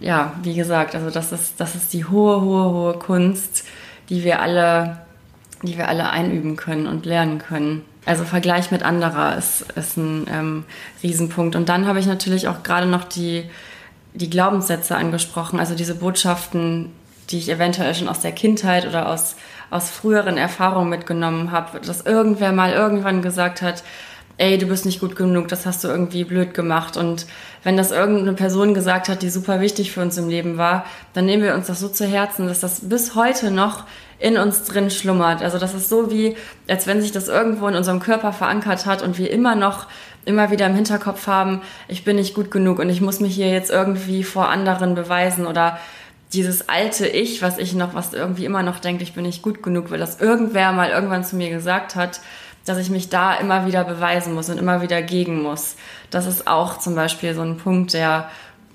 [0.00, 3.64] ja, wie gesagt, also das ist, das ist die hohe, hohe, hohe Kunst,
[4.08, 5.02] die wir alle,
[5.62, 7.84] die wir alle einüben können und lernen können.
[8.06, 10.64] Also Vergleich mit anderer ist, ist ein ähm,
[11.02, 11.54] Riesenpunkt.
[11.54, 13.44] Und dann habe ich natürlich auch gerade noch die,
[14.14, 16.90] die Glaubenssätze angesprochen, also diese Botschaften,
[17.30, 19.36] die ich eventuell schon aus der Kindheit oder aus
[19.72, 23.82] aus früheren Erfahrungen mitgenommen habe, dass irgendwer mal irgendwann gesagt hat,
[24.36, 26.96] ey, du bist nicht gut genug, das hast du irgendwie blöd gemacht.
[26.96, 27.26] Und
[27.64, 31.24] wenn das irgendeine Person gesagt hat, die super wichtig für uns im Leben war, dann
[31.24, 33.84] nehmen wir uns das so zu Herzen, dass das bis heute noch
[34.18, 35.42] in uns drin schlummert.
[35.42, 36.36] Also das ist so wie,
[36.68, 39.86] als wenn sich das irgendwo in unserem Körper verankert hat und wir immer noch
[40.24, 43.48] immer wieder im Hinterkopf haben, ich bin nicht gut genug und ich muss mich hier
[43.48, 45.78] jetzt irgendwie vor anderen beweisen oder
[46.32, 49.62] dieses alte Ich, was ich noch, was irgendwie immer noch denkt, ich bin nicht gut
[49.62, 52.20] genug, weil das irgendwer mal irgendwann zu mir gesagt hat,
[52.64, 55.76] dass ich mich da immer wieder beweisen muss und immer wieder gegen muss.
[56.10, 58.30] Das ist auch zum Beispiel so ein Punkt, der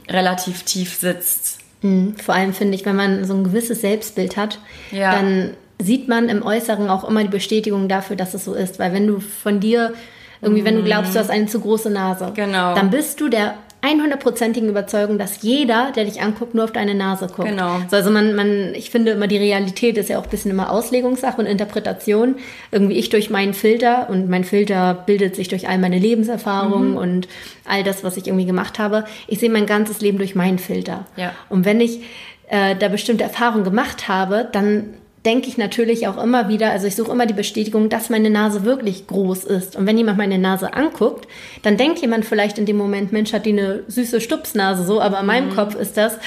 [0.10, 1.60] relativ tief sitzt.
[1.82, 2.15] Mhm.
[2.17, 4.60] Vor allem finde ich, wenn man so ein gewisses Selbstbild hat,
[4.91, 5.13] ja.
[5.13, 8.80] dann sieht man im Äußeren auch immer die Bestätigung dafür, dass es so ist.
[8.80, 9.93] Weil wenn du von dir
[10.41, 12.76] irgendwie, wenn du glaubst, du hast eine zu große Nase, genau.
[12.76, 13.56] dann bist du der
[13.88, 17.50] 100%igen Überzeugung, dass jeder, der dich anguckt, nur auf deine Nase guckt.
[17.50, 17.80] Genau.
[17.89, 20.71] So, also man, man, ich finde immer, die Realität ist ja auch ein bisschen immer
[20.71, 22.36] Auslegungssache und Interpretation.
[22.71, 26.97] Irgendwie ich durch meinen Filter und mein Filter bildet sich durch all meine Lebenserfahrungen mhm.
[26.97, 27.28] und
[27.65, 29.06] all das, was ich irgendwie gemacht habe.
[29.28, 31.06] Ich sehe mein ganzes Leben durch meinen Filter.
[31.15, 31.34] Ja.
[31.50, 32.02] Und wenn ich
[32.50, 34.95] äh, da bestimmte Erfahrungen gemacht habe, dann
[35.28, 38.63] denke ich natürlich auch immer wieder, also ich suche immer die Bestätigung, dass meine Nase
[38.63, 39.76] wirklich groß ist.
[39.76, 41.28] Und wenn jemand meine Nase anguckt,
[41.63, 45.20] dann denkt jemand vielleicht in dem Moment, Mensch, hat die eine süße Stupsnase so, aber
[45.20, 45.56] in meinem mhm.
[45.56, 46.18] Kopf ist das,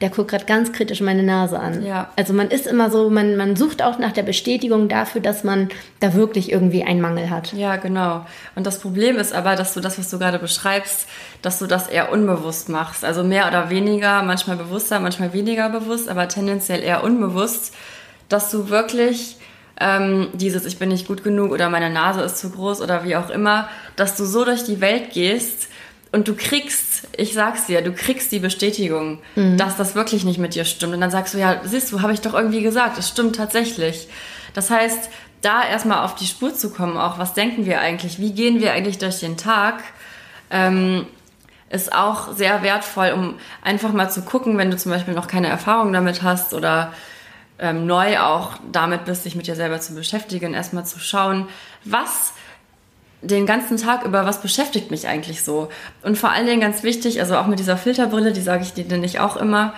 [0.00, 1.84] der guckt gerade ganz kritisch meine Nase an.
[1.84, 2.08] Ja.
[2.16, 5.68] Also man ist immer so, man, man sucht auch nach der Bestätigung dafür, dass man
[6.00, 7.52] da wirklich irgendwie einen Mangel hat.
[7.52, 8.24] Ja, genau.
[8.54, 11.06] Und das Problem ist aber, dass du das, was du gerade beschreibst,
[11.42, 13.04] dass du das eher unbewusst machst.
[13.04, 17.74] Also mehr oder weniger, manchmal bewusster, manchmal weniger bewusst, aber tendenziell eher unbewusst
[18.28, 19.36] dass du wirklich
[19.80, 23.16] ähm, dieses Ich bin nicht gut genug oder meine Nase ist zu groß oder wie
[23.16, 25.68] auch immer, dass du so durch die Welt gehst
[26.12, 29.58] und du kriegst, ich sag's dir, du kriegst die Bestätigung, mhm.
[29.58, 30.94] dass das wirklich nicht mit dir stimmt.
[30.94, 34.08] Und dann sagst du, ja, siehst du, habe ich doch irgendwie gesagt, es stimmt tatsächlich.
[34.54, 35.10] Das heißt,
[35.42, 38.72] da erstmal auf die Spur zu kommen, auch was denken wir eigentlich, wie gehen wir
[38.72, 39.82] eigentlich durch den Tag,
[40.50, 41.06] ähm,
[41.68, 45.48] ist auch sehr wertvoll, um einfach mal zu gucken, wenn du zum Beispiel noch keine
[45.48, 46.92] Erfahrung damit hast oder
[47.58, 51.48] ähm, neu auch damit bist, dich mit dir selber zu beschäftigen, erstmal zu schauen,
[51.84, 52.32] was
[53.22, 55.68] den ganzen Tag über, was beschäftigt mich eigentlich so?
[56.02, 58.98] Und vor allen Dingen ganz wichtig, also auch mit dieser Filterbrille, die sage ich dir
[58.98, 59.74] nicht auch immer,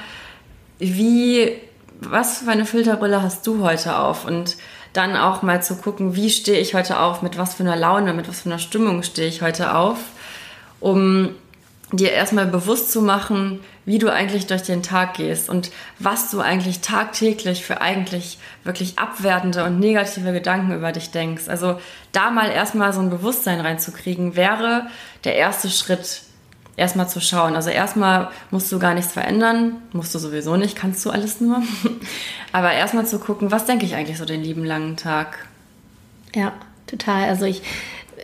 [0.79, 1.53] wie,
[2.01, 4.25] was für eine Filterbrille hast du heute auf?
[4.25, 4.57] Und
[4.93, 8.15] dann auch mal zu gucken, wie stehe ich heute auf, mit was für einer Laune,
[8.15, 9.99] mit was für einer Stimmung stehe ich heute auf,
[10.81, 11.31] um
[11.93, 16.41] dir erstmal bewusst zu machen, wie du eigentlich durch den Tag gehst und was du
[16.41, 21.49] eigentlich tagtäglich für eigentlich wirklich abwertende und negative Gedanken über dich denkst.
[21.49, 21.81] Also
[22.13, 24.89] da mal erstmal so ein Bewusstsein reinzukriegen, wäre
[25.25, 26.23] der erste Schritt,
[26.77, 27.57] erstmal zu schauen.
[27.57, 31.63] Also erstmal musst du gar nichts verändern, musst du sowieso nicht, kannst du alles nur.
[32.53, 35.47] Aber erstmal zu gucken, was denke ich eigentlich so den lieben langen Tag.
[36.35, 36.53] Ja,
[36.87, 37.29] total.
[37.29, 37.63] Also ich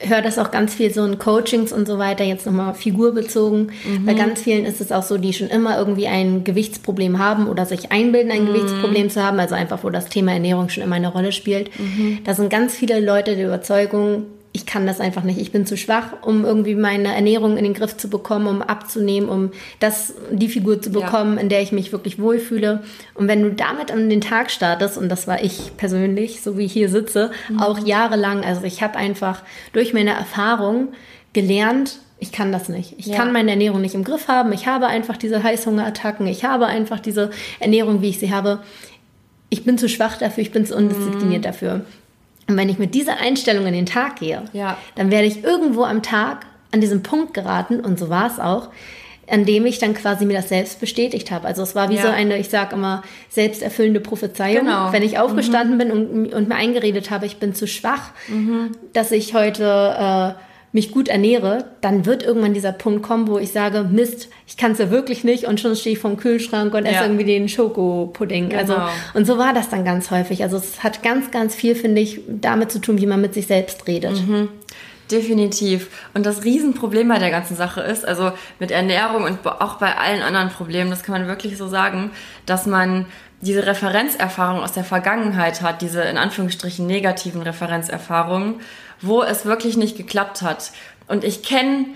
[0.00, 3.72] höre das auch ganz viel so in Coachings und so weiter, jetzt nochmal figurbezogen.
[3.84, 4.06] Mhm.
[4.06, 7.66] Bei ganz vielen ist es auch so, die schon immer irgendwie ein Gewichtsproblem haben oder
[7.66, 8.48] sich einbilden, ein mhm.
[8.48, 11.70] Gewichtsproblem zu haben, also einfach, wo das Thema Ernährung schon immer eine Rolle spielt.
[11.78, 12.18] Mhm.
[12.24, 14.26] Da sind ganz viele Leute der Überzeugung,
[14.56, 15.40] ich kann das einfach nicht.
[15.40, 19.28] Ich bin zu schwach, um irgendwie meine Ernährung in den Griff zu bekommen, um abzunehmen,
[19.28, 21.42] um das, die Figur zu bekommen, ja.
[21.42, 22.84] in der ich mich wirklich wohlfühle.
[23.14, 26.66] Und wenn du damit an den Tag startest, und das war ich persönlich, so wie
[26.66, 27.58] ich hier sitze, mhm.
[27.58, 30.92] auch jahrelang, also ich habe einfach durch meine Erfahrung
[31.32, 32.94] gelernt, ich kann das nicht.
[32.96, 33.16] Ich ja.
[33.16, 34.52] kann meine Ernährung nicht im Griff haben.
[34.52, 36.28] Ich habe einfach diese Heißhungerattacken.
[36.28, 38.60] Ich habe einfach diese Ernährung, wie ich sie habe
[39.54, 41.46] ich bin zu schwach dafür, ich bin zu undiszipliniert mhm.
[41.46, 41.80] dafür.
[42.48, 44.76] Und wenn ich mit dieser Einstellung in den Tag gehe, ja.
[44.96, 48.68] dann werde ich irgendwo am Tag an diesen Punkt geraten, und so war es auch,
[49.30, 51.46] an dem ich dann quasi mir das selbst bestätigt habe.
[51.46, 52.02] Also es war wie ja.
[52.02, 54.66] so eine, ich sage immer, selbsterfüllende Prophezeiung.
[54.66, 54.92] Genau.
[54.92, 55.78] Wenn ich aufgestanden mhm.
[55.78, 58.72] bin und, und, mir eingeredet habe, ich bin zu schwach, mhm.
[58.92, 60.40] dass ich heute äh,
[60.74, 64.72] mich gut ernähre, dann wird irgendwann dieser Punkt kommen, wo ich sage, Mist, ich kann
[64.72, 66.90] es ja wirklich nicht und schon stehe ich vom Kühlschrank und ja.
[66.90, 68.48] esse irgendwie den Schokopudding.
[68.48, 68.60] Genau.
[68.60, 68.76] Also
[69.14, 70.42] und so war das dann ganz häufig.
[70.42, 73.46] Also es hat ganz, ganz viel, finde ich, damit zu tun, wie man mit sich
[73.46, 74.26] selbst redet.
[74.26, 74.48] Mhm.
[75.12, 75.90] Definitiv.
[76.12, 80.22] Und das Riesenproblem bei der ganzen Sache ist, also mit Ernährung und auch bei allen
[80.22, 82.10] anderen Problemen, das kann man wirklich so sagen,
[82.46, 83.06] dass man
[83.42, 88.56] diese Referenzerfahrung aus der Vergangenheit hat, diese in Anführungsstrichen negativen Referenzerfahrungen,
[89.06, 90.72] wo es wirklich nicht geklappt hat.
[91.06, 91.86] Und ich kenne,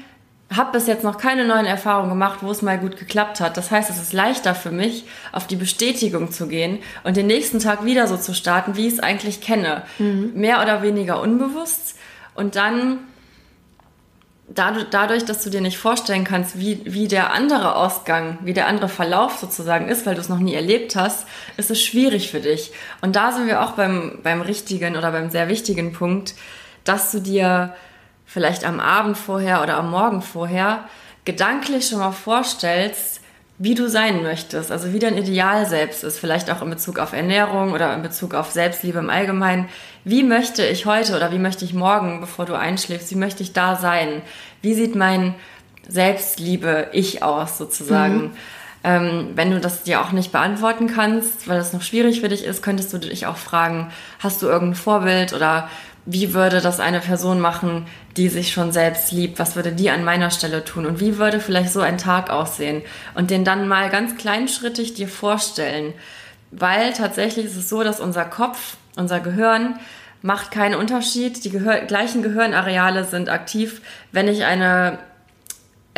[0.55, 3.57] habe bis jetzt noch keine neuen Erfahrungen gemacht, wo es mal gut geklappt hat.
[3.57, 7.59] Das heißt, es ist leichter für mich, auf die Bestätigung zu gehen und den nächsten
[7.59, 9.83] Tag wieder so zu starten, wie ich es eigentlich kenne.
[9.99, 10.33] Mhm.
[10.35, 11.97] Mehr oder weniger unbewusst.
[12.35, 13.01] Und dann
[14.49, 18.89] dadurch, dass du dir nicht vorstellen kannst, wie, wie der andere Ausgang, wie der andere
[18.89, 22.73] Verlauf sozusagen ist, weil du es noch nie erlebt hast, ist es schwierig für dich.
[23.03, 26.35] Und da sind wir auch beim, beim richtigen oder beim sehr wichtigen Punkt,
[26.89, 27.75] dass du dir
[28.25, 30.85] vielleicht am Abend vorher oder am Morgen vorher
[31.25, 33.21] gedanklich schon mal vorstellst,
[33.59, 37.13] wie du sein möchtest, also wie dein Ideal selbst ist, vielleicht auch in Bezug auf
[37.13, 39.69] Ernährung oder in Bezug auf Selbstliebe im Allgemeinen.
[40.05, 43.53] Wie möchte ich heute oder wie möchte ich morgen, bevor du einschläfst, wie möchte ich
[43.53, 44.23] da sein?
[44.63, 45.35] Wie sieht mein
[45.89, 48.15] Selbstliebe-Ich aus sozusagen?
[48.15, 48.31] Mhm.
[48.85, 52.45] Ähm, wenn du das dir auch nicht beantworten kannst, weil das noch schwierig für dich
[52.45, 55.69] ist, könntest du dich auch fragen, hast du irgendein Vorbild oder
[56.11, 59.39] wie würde das eine Person machen, die sich schon selbst liebt?
[59.39, 60.87] Was würde die an meiner Stelle tun?
[60.87, 62.81] Und wie würde vielleicht so ein Tag aussehen?
[63.15, 65.93] Und den dann mal ganz kleinschrittig dir vorstellen.
[66.51, 69.79] Weil tatsächlich ist es so, dass unser Kopf, unser Gehirn
[70.23, 71.45] macht keinen Unterschied.
[71.45, 74.99] Die Gehör gleichen Gehirnareale sind aktiv, wenn ich eine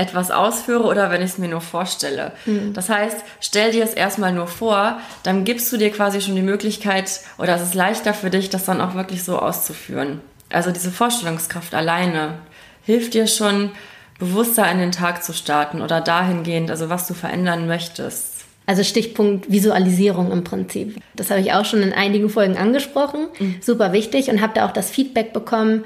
[0.01, 2.33] etwas ausführe oder wenn ich es mir nur vorstelle.
[2.47, 2.73] Mhm.
[2.73, 6.43] Das heißt, stell dir es erstmal nur vor, dann gibst du dir quasi schon die
[6.43, 10.21] Möglichkeit oder es ist leichter für dich, das dann auch wirklich so auszuführen.
[10.49, 12.39] Also diese Vorstellungskraft alleine
[12.85, 13.73] hilft dir schon,
[14.19, 18.45] bewusster in den Tag zu starten oder dahingehend, also was du verändern möchtest.
[18.67, 21.01] Also Stichpunkt Visualisierung im Prinzip.
[21.17, 23.29] Das habe ich auch schon in einigen Folgen angesprochen.
[23.39, 23.57] Mhm.
[23.61, 25.85] Super wichtig und habe da auch das Feedback bekommen,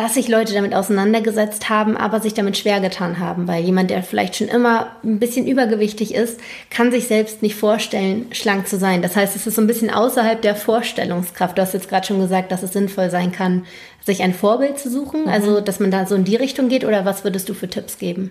[0.00, 4.02] dass sich Leute damit auseinandergesetzt haben, aber sich damit schwer getan haben, weil jemand, der
[4.02, 9.02] vielleicht schon immer ein bisschen übergewichtig ist, kann sich selbst nicht vorstellen, schlank zu sein.
[9.02, 11.58] Das heißt, es ist so ein bisschen außerhalb der Vorstellungskraft.
[11.58, 13.66] Du hast jetzt gerade schon gesagt, dass es sinnvoll sein kann,
[14.02, 15.28] sich ein Vorbild zu suchen, mhm.
[15.28, 17.98] also dass man da so in die Richtung geht, oder was würdest du für Tipps
[17.98, 18.30] geben?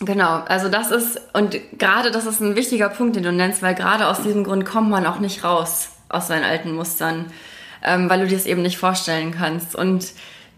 [0.00, 3.74] Genau, also das ist, und gerade das ist ein wichtiger Punkt, den du nennst, weil
[3.74, 7.26] gerade aus diesem Grund kommt man auch nicht raus aus seinen alten Mustern,
[7.84, 9.76] ähm, weil du dir es eben nicht vorstellen kannst.
[9.76, 10.06] Und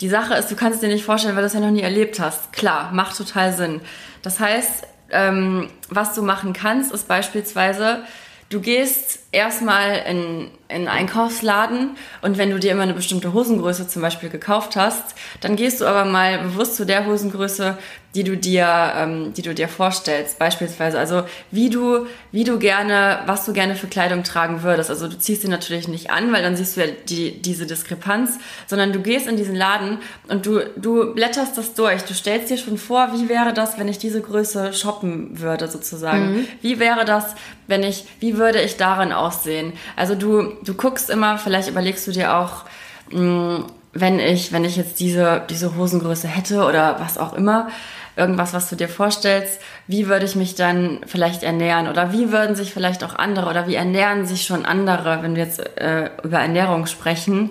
[0.02, 1.82] die Sache ist, du kannst es dir nicht vorstellen, weil du es ja noch nie
[1.82, 2.52] erlebt hast.
[2.52, 3.80] Klar, macht total Sinn.
[4.22, 8.02] Das heißt, ähm, was du machen kannst, ist beispielsweise,
[8.48, 13.88] du gehst erstmal in, in einen Einkaufsladen und wenn du dir immer eine bestimmte Hosengröße
[13.88, 17.78] zum Beispiel gekauft hast, dann gehst du aber mal bewusst zu der Hosengröße,
[18.14, 20.98] die du dir, ähm, die du dir vorstellst, beispielsweise.
[20.98, 24.90] Also wie du, wie du gerne, was du gerne für Kleidung tragen würdest.
[24.90, 28.38] Also du ziehst sie natürlich nicht an, weil dann siehst du ja die, diese Diskrepanz,
[28.66, 32.02] sondern du gehst in diesen Laden und du, du blätterst das durch.
[32.02, 36.32] Du stellst dir schon vor, wie wäre das, wenn ich diese Größe shoppen würde, sozusagen.
[36.32, 36.48] Mhm.
[36.60, 37.34] Wie wäre das,
[37.66, 39.72] wenn ich, wie würde ich darin aussehen?
[39.96, 42.64] Also du, du guckst immer, vielleicht überlegst du dir auch,
[43.10, 47.68] mm, wenn ich, wenn ich jetzt diese, diese Hosengröße hätte oder was auch immer,
[48.16, 52.56] irgendwas, was du dir vorstellst, wie würde ich mich dann vielleicht ernähren oder wie würden
[52.56, 56.38] sich vielleicht auch andere oder wie ernähren sich schon andere, wenn wir jetzt äh, über
[56.38, 57.50] Ernährung sprechen,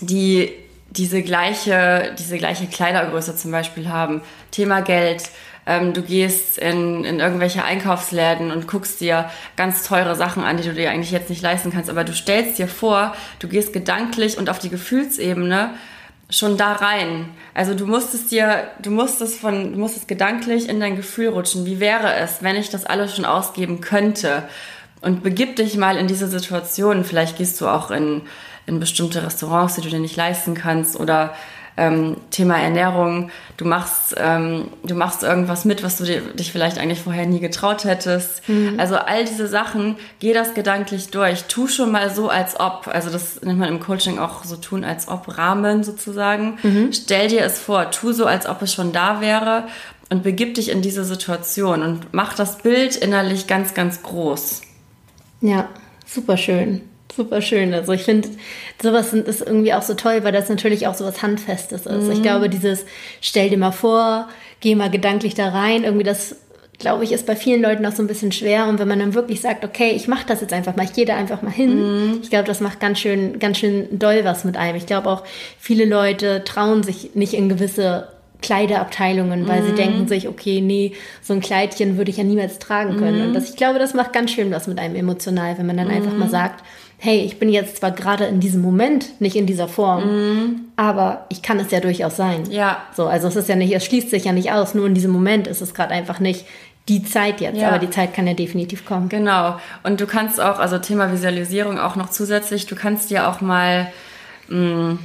[0.00, 0.52] die
[0.90, 4.22] diese gleiche, diese gleiche Kleidergröße zum Beispiel haben.
[4.50, 5.24] Thema Geld.
[5.68, 10.62] Ähm, du gehst in, in irgendwelche Einkaufsläden und guckst dir ganz teure Sachen an, die
[10.62, 14.38] du dir eigentlich jetzt nicht leisten kannst, aber du stellst dir vor, du gehst gedanklich
[14.38, 15.74] und auf die Gefühlsebene
[16.30, 17.28] schon da rein.
[17.52, 21.66] Also du musstest dir, du musstest von, du musstest gedanklich in dein Gefühl rutschen.
[21.66, 24.44] Wie wäre es, wenn ich das alles schon ausgeben könnte?
[25.02, 27.04] Und begib dich mal in diese Situation.
[27.04, 28.22] Vielleicht gehst du auch in,
[28.66, 31.34] in bestimmte Restaurants, die du dir nicht leisten kannst oder
[31.78, 36.78] ähm, Thema Ernährung, du machst, ähm, du machst irgendwas mit, was du dir, dich vielleicht
[36.78, 38.46] eigentlich vorher nie getraut hättest.
[38.48, 38.78] Mhm.
[38.78, 41.44] Also all diese Sachen, geh das gedanklich durch.
[41.44, 42.88] Tu schon mal so, als ob.
[42.92, 46.58] Also das nennt man im Coaching auch so tun, als ob Rahmen sozusagen.
[46.62, 46.90] Mhm.
[46.92, 49.64] Stell dir es vor, tu so, als ob es schon da wäre
[50.10, 54.62] und begib dich in diese Situation und mach das Bild innerlich ganz, ganz groß.
[55.40, 55.68] Ja,
[56.08, 56.80] Super schön.
[57.18, 57.74] Super schön.
[57.74, 58.28] Also ich finde,
[58.80, 62.04] sowas ist irgendwie auch so toll, weil das natürlich auch so was Handfestes ist.
[62.04, 62.12] Mhm.
[62.12, 62.86] Ich glaube, dieses
[63.20, 64.28] stell dir mal vor,
[64.60, 66.36] geh mal gedanklich da rein, irgendwie das
[66.78, 68.68] glaube ich, ist bei vielen Leuten auch so ein bisschen schwer.
[68.68, 71.06] Und wenn man dann wirklich sagt, okay, ich mache das jetzt einfach mal, ich gehe
[71.06, 72.20] da einfach mal hin, mhm.
[72.22, 74.76] ich glaube, das macht ganz schön, ganz schön doll was mit einem.
[74.76, 75.24] Ich glaube auch,
[75.58, 78.06] viele Leute trauen sich nicht in gewisse
[78.40, 79.66] Kleiderabteilungen, weil mhm.
[79.66, 83.20] sie denken sich, okay, nee, so ein Kleidchen würde ich ja niemals tragen können.
[83.20, 83.26] Mhm.
[83.28, 85.90] Und das, ich glaube, das macht ganz schön was mit einem emotional, wenn man dann
[85.90, 86.30] einfach mal mhm.
[86.30, 86.64] sagt,
[86.98, 90.60] hey, ich bin jetzt zwar gerade in diesem Moment nicht in dieser Form, mm.
[90.76, 92.50] aber ich kann es ja durchaus sein.
[92.50, 92.82] Ja.
[92.94, 95.12] So, also es ist ja nicht, es schließt sich ja nicht aus, nur in diesem
[95.12, 96.44] Moment ist es gerade einfach nicht
[96.88, 97.68] die Zeit jetzt, ja.
[97.68, 99.08] aber die Zeit kann ja definitiv kommen.
[99.08, 99.58] Genau.
[99.84, 103.92] Und du kannst auch, also Thema Visualisierung auch noch zusätzlich, du kannst dir auch mal
[104.48, 104.98] mh, mm,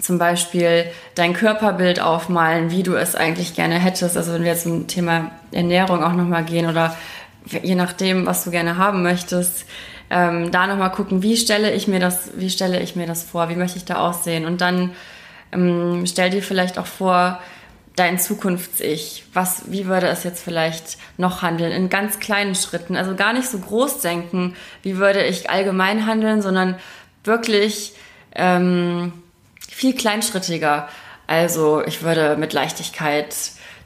[0.00, 4.16] zum Beispiel dein Körperbild aufmalen, wie du es eigentlich gerne hättest.
[4.16, 6.96] Also wenn wir jetzt zum Thema Ernährung auch nochmal gehen oder
[7.62, 9.66] je nachdem, was du gerne haben möchtest,
[10.10, 13.48] ähm, da nochmal gucken, wie stelle ich mir das, wie stelle ich mir das vor,
[13.48, 14.46] wie möchte ich da aussehen?
[14.46, 14.92] Und dann
[15.52, 17.38] ähm, stell dir vielleicht auch vor,
[17.98, 23.16] dein Zukunfts-Ich, was, wie würde es jetzt vielleicht noch handeln, in ganz kleinen Schritten, also
[23.16, 26.76] gar nicht so groß denken, wie würde ich allgemein handeln, sondern
[27.24, 27.94] wirklich
[28.34, 29.12] ähm,
[29.68, 30.88] viel kleinschrittiger.
[31.26, 33.34] Also ich würde mit Leichtigkeit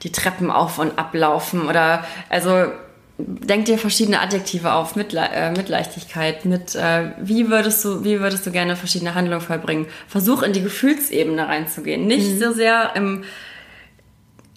[0.03, 2.71] die Treppen auf und ablaufen oder also
[3.27, 8.21] denk dir verschiedene Adjektive auf mit, äh, mit Leichtigkeit, mit äh, wie würdest du, wie
[8.21, 9.87] würdest du gerne verschiedene Handlungen vollbringen.
[10.09, 12.07] Versuch in die Gefühlsebene reinzugehen.
[12.07, 12.39] Nicht mhm.
[12.39, 13.25] so sehr im,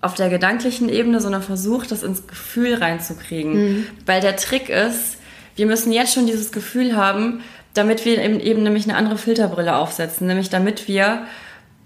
[0.01, 3.53] auf der gedanklichen Ebene, sondern versuch das ins Gefühl reinzukriegen.
[3.53, 3.87] Mhm.
[4.05, 5.17] Weil der Trick ist,
[5.55, 7.41] wir müssen jetzt schon dieses Gefühl haben,
[7.73, 11.25] damit wir eben, eben nämlich eine andere Filterbrille aufsetzen, nämlich damit wir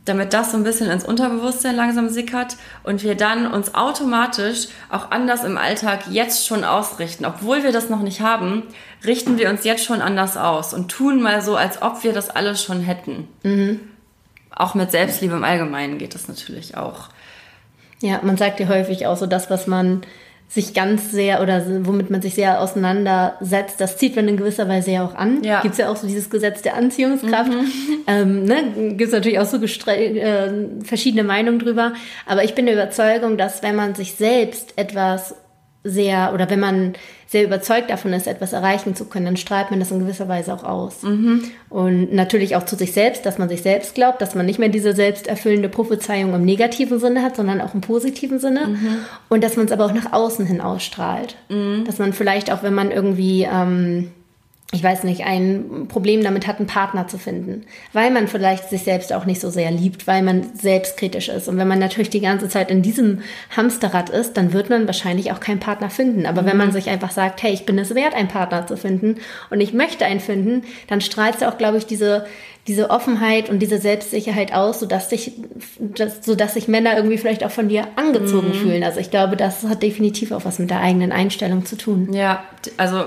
[0.09, 5.11] damit das so ein bisschen ins Unterbewusstsein langsam sickert und wir dann uns automatisch auch
[5.11, 7.25] anders im Alltag jetzt schon ausrichten.
[7.25, 8.63] Obwohl wir das noch nicht haben,
[9.05, 12.29] richten wir uns jetzt schon anders aus und tun mal so, als ob wir das
[12.29, 13.27] alles schon hätten.
[13.43, 13.79] Mhm.
[14.53, 17.09] Auch mit Selbstliebe im Allgemeinen geht das natürlich auch.
[18.01, 20.01] Ja, man sagt ja häufig auch so das, was man
[20.49, 24.89] sich ganz sehr oder womit man sich sehr auseinandersetzt, das zieht man in gewisser Weise
[24.91, 25.43] ja auch an.
[25.43, 25.61] Ja.
[25.61, 27.51] Gibt es ja auch so dieses Gesetz der Anziehungskraft.
[27.51, 27.67] Mhm.
[28.07, 28.63] Ähm, ne?
[28.95, 30.49] Gibt es natürlich auch so äh,
[30.83, 31.93] verschiedene Meinungen drüber.
[32.25, 35.35] Aber ich bin der Überzeugung, dass wenn man sich selbst etwas
[35.83, 36.93] sehr oder wenn man
[37.27, 40.53] sehr überzeugt davon ist, etwas erreichen zu können, dann strahlt man das in gewisser Weise
[40.53, 41.03] auch aus.
[41.03, 41.43] Mhm.
[41.69, 44.69] Und natürlich auch zu sich selbst, dass man sich selbst glaubt, dass man nicht mehr
[44.69, 48.67] diese selbsterfüllende Prophezeiung im negativen Sinne hat, sondern auch im positiven Sinne.
[48.67, 48.97] Mhm.
[49.29, 51.35] Und dass man es aber auch nach außen hin ausstrahlt.
[51.49, 51.85] Mhm.
[51.85, 54.11] Dass man vielleicht auch, wenn man irgendwie ähm,
[54.71, 58.83] ich weiß nicht, ein Problem damit hat, einen Partner zu finden, weil man vielleicht sich
[58.83, 61.47] selbst auch nicht so sehr liebt, weil man selbstkritisch ist.
[61.47, 63.23] Und wenn man natürlich die ganze Zeit in diesem
[63.57, 66.27] Hamsterrad ist, dann wird man wahrscheinlich auch keinen Partner finden.
[66.27, 66.47] Aber mhm.
[66.47, 69.15] wenn man sich einfach sagt, hey, ich bin es wert, einen Partner zu finden
[69.49, 72.27] und ich möchte einen finden, dann strahlt auch, glaube ich, diese,
[72.67, 75.31] diese Offenheit und diese Selbstsicherheit aus, sodass sich,
[75.79, 78.53] dass, sodass sich Männer irgendwie vielleicht auch von dir angezogen mhm.
[78.53, 78.83] fühlen.
[78.83, 82.13] Also ich glaube, das hat definitiv auch was mit der eigenen Einstellung zu tun.
[82.13, 82.43] Ja,
[82.77, 83.05] also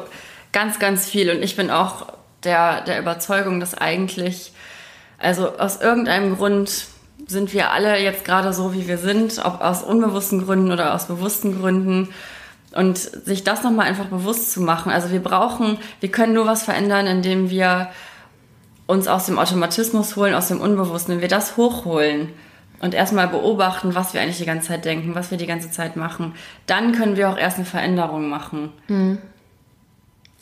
[0.53, 1.31] Ganz, ganz viel.
[1.31, 2.07] Und ich bin auch
[2.45, 4.53] der, der Überzeugung, dass eigentlich,
[5.19, 6.87] also aus irgendeinem Grund
[7.27, 11.07] sind wir alle jetzt gerade so, wie wir sind, ob aus unbewussten Gründen oder aus
[11.07, 12.09] bewussten Gründen.
[12.75, 14.91] Und sich das nochmal einfach bewusst zu machen.
[14.91, 17.91] Also wir brauchen, wir können nur was verändern, indem wir
[18.87, 21.15] uns aus dem Automatismus holen, aus dem Unbewussten.
[21.15, 22.31] Wenn wir das hochholen
[22.81, 25.97] und erstmal beobachten, was wir eigentlich die ganze Zeit denken, was wir die ganze Zeit
[25.97, 26.35] machen,
[26.67, 28.73] dann können wir auch erst eine Veränderung machen.
[28.89, 29.19] Mhm.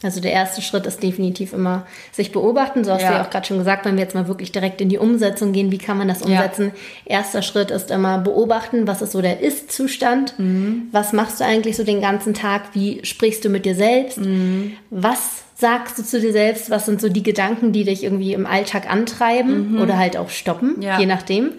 [0.03, 2.85] Also der erste Schritt ist definitiv immer sich beobachten.
[2.85, 3.09] So hast ja.
[3.09, 5.53] du ja auch gerade schon gesagt, wenn wir jetzt mal wirklich direkt in die Umsetzung
[5.53, 6.73] gehen, wie kann man das umsetzen?
[7.05, 7.19] Ja.
[7.19, 10.39] Erster Schritt ist immer beobachten, was ist so der Ist-Zustand?
[10.39, 10.89] Mhm.
[10.91, 12.63] Was machst du eigentlich so den ganzen Tag?
[12.73, 14.19] Wie sprichst du mit dir selbst?
[14.19, 14.73] Mhm.
[14.89, 16.71] Was sagst du zu dir selbst?
[16.71, 19.83] Was sind so die Gedanken, die dich irgendwie im Alltag antreiben mhm.
[19.83, 20.99] oder halt auch stoppen, ja.
[20.99, 21.53] je nachdem?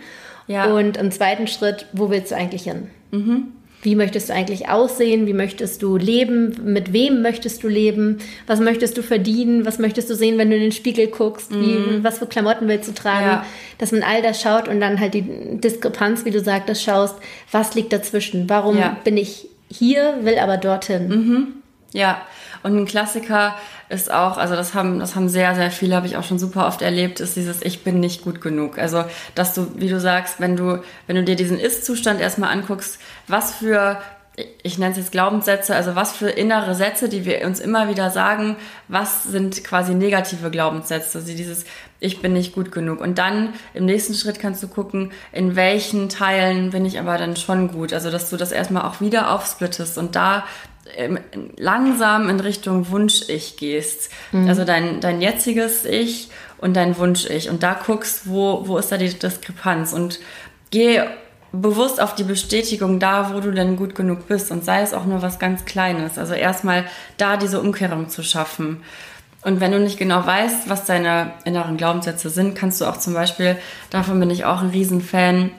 [0.74, 2.90] Und im zweiten Schritt, wo willst du eigentlich hin?
[3.82, 3.86] Mhm.
[3.86, 5.28] Wie möchtest du eigentlich aussehen?
[5.28, 6.56] Wie möchtest du leben?
[6.64, 8.20] Mit wem möchtest du leben?
[8.48, 9.66] Was möchtest du verdienen?
[9.66, 11.52] Was möchtest du sehen, wenn du in den Spiegel guckst?
[11.52, 12.04] Wie, mm.
[12.04, 13.26] Was für Klamotten willst du tragen?
[13.26, 13.46] Ja.
[13.78, 15.24] Dass man all das schaut und dann halt die
[15.60, 17.16] Diskrepanz, wie du sagtest, schaust,
[17.52, 18.50] was liegt dazwischen?
[18.50, 18.98] Warum ja.
[19.04, 21.08] bin ich hier, will aber dorthin?
[21.08, 21.48] Mhm.
[21.94, 22.22] Ja,
[22.64, 23.56] und ein Klassiker
[23.90, 26.68] ist auch, also das haben, das haben sehr, sehr viele, habe ich auch schon super
[26.68, 28.78] oft erlebt, ist dieses Ich bin nicht gut genug.
[28.78, 29.04] Also,
[29.36, 33.54] dass du, wie du sagst, wenn du, wenn du dir diesen Ist-Zustand erstmal anguckst, was
[33.54, 33.98] für
[34.64, 38.10] ich nenne es jetzt Glaubenssätze, also was für innere Sätze, die wir uns immer wieder
[38.10, 38.56] sagen,
[38.88, 41.66] was sind quasi negative Glaubenssätze, also dieses
[42.00, 43.00] ich bin nicht gut genug.
[43.02, 47.36] Und dann im nächsten Schritt kannst du gucken, in welchen Teilen bin ich aber dann
[47.36, 47.94] schon gut.
[47.94, 50.46] Also dass du das erstmal auch wieder aufsplittest und da
[51.58, 54.10] langsam in Richtung Wunsch-Ich gehst.
[54.32, 54.48] Mhm.
[54.48, 57.50] Also dein, dein jetziges Ich und dein Wunsch-Ich.
[57.50, 59.94] Und da guckst, wo, wo ist da die Diskrepanz.
[59.94, 60.20] Und
[60.70, 61.02] geh
[61.52, 64.52] bewusst auf die Bestätigung da, wo du denn gut genug bist.
[64.52, 66.18] Und sei es auch nur was ganz Kleines.
[66.18, 66.86] Also erstmal
[67.18, 68.82] da diese Umkehrung zu schaffen.
[69.44, 73.14] Und wenn du nicht genau weißt, was deine inneren Glaubenssätze sind, kannst du auch zum
[73.14, 73.58] Beispiel,
[73.90, 75.52] davon bin ich auch ein Riesenfan,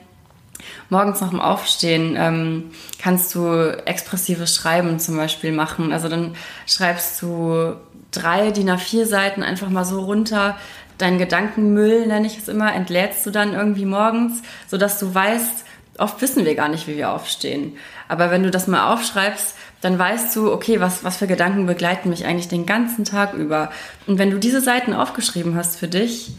[0.89, 5.91] morgens nach dem Aufstehen ähm, kannst du expressives Schreiben zum Beispiel machen.
[5.91, 6.35] Also dann
[6.67, 7.75] schreibst du
[8.11, 10.57] drei DIN A4 Seiten einfach mal so runter.
[10.97, 15.65] Deinen Gedankenmüll, nenne ich es immer, entlädst du dann irgendwie morgens, sodass du weißt,
[15.97, 17.77] oft wissen wir gar nicht, wie wir aufstehen.
[18.07, 22.09] Aber wenn du das mal aufschreibst, dann weißt du, okay, was, was für Gedanken begleiten
[22.09, 23.69] mich eigentlich den ganzen Tag über.
[24.07, 26.31] Und wenn du diese Seiten aufgeschrieben hast für dich,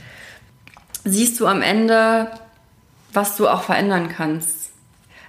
[1.05, 2.29] siehst du am Ende,
[3.15, 4.71] was du auch verändern kannst.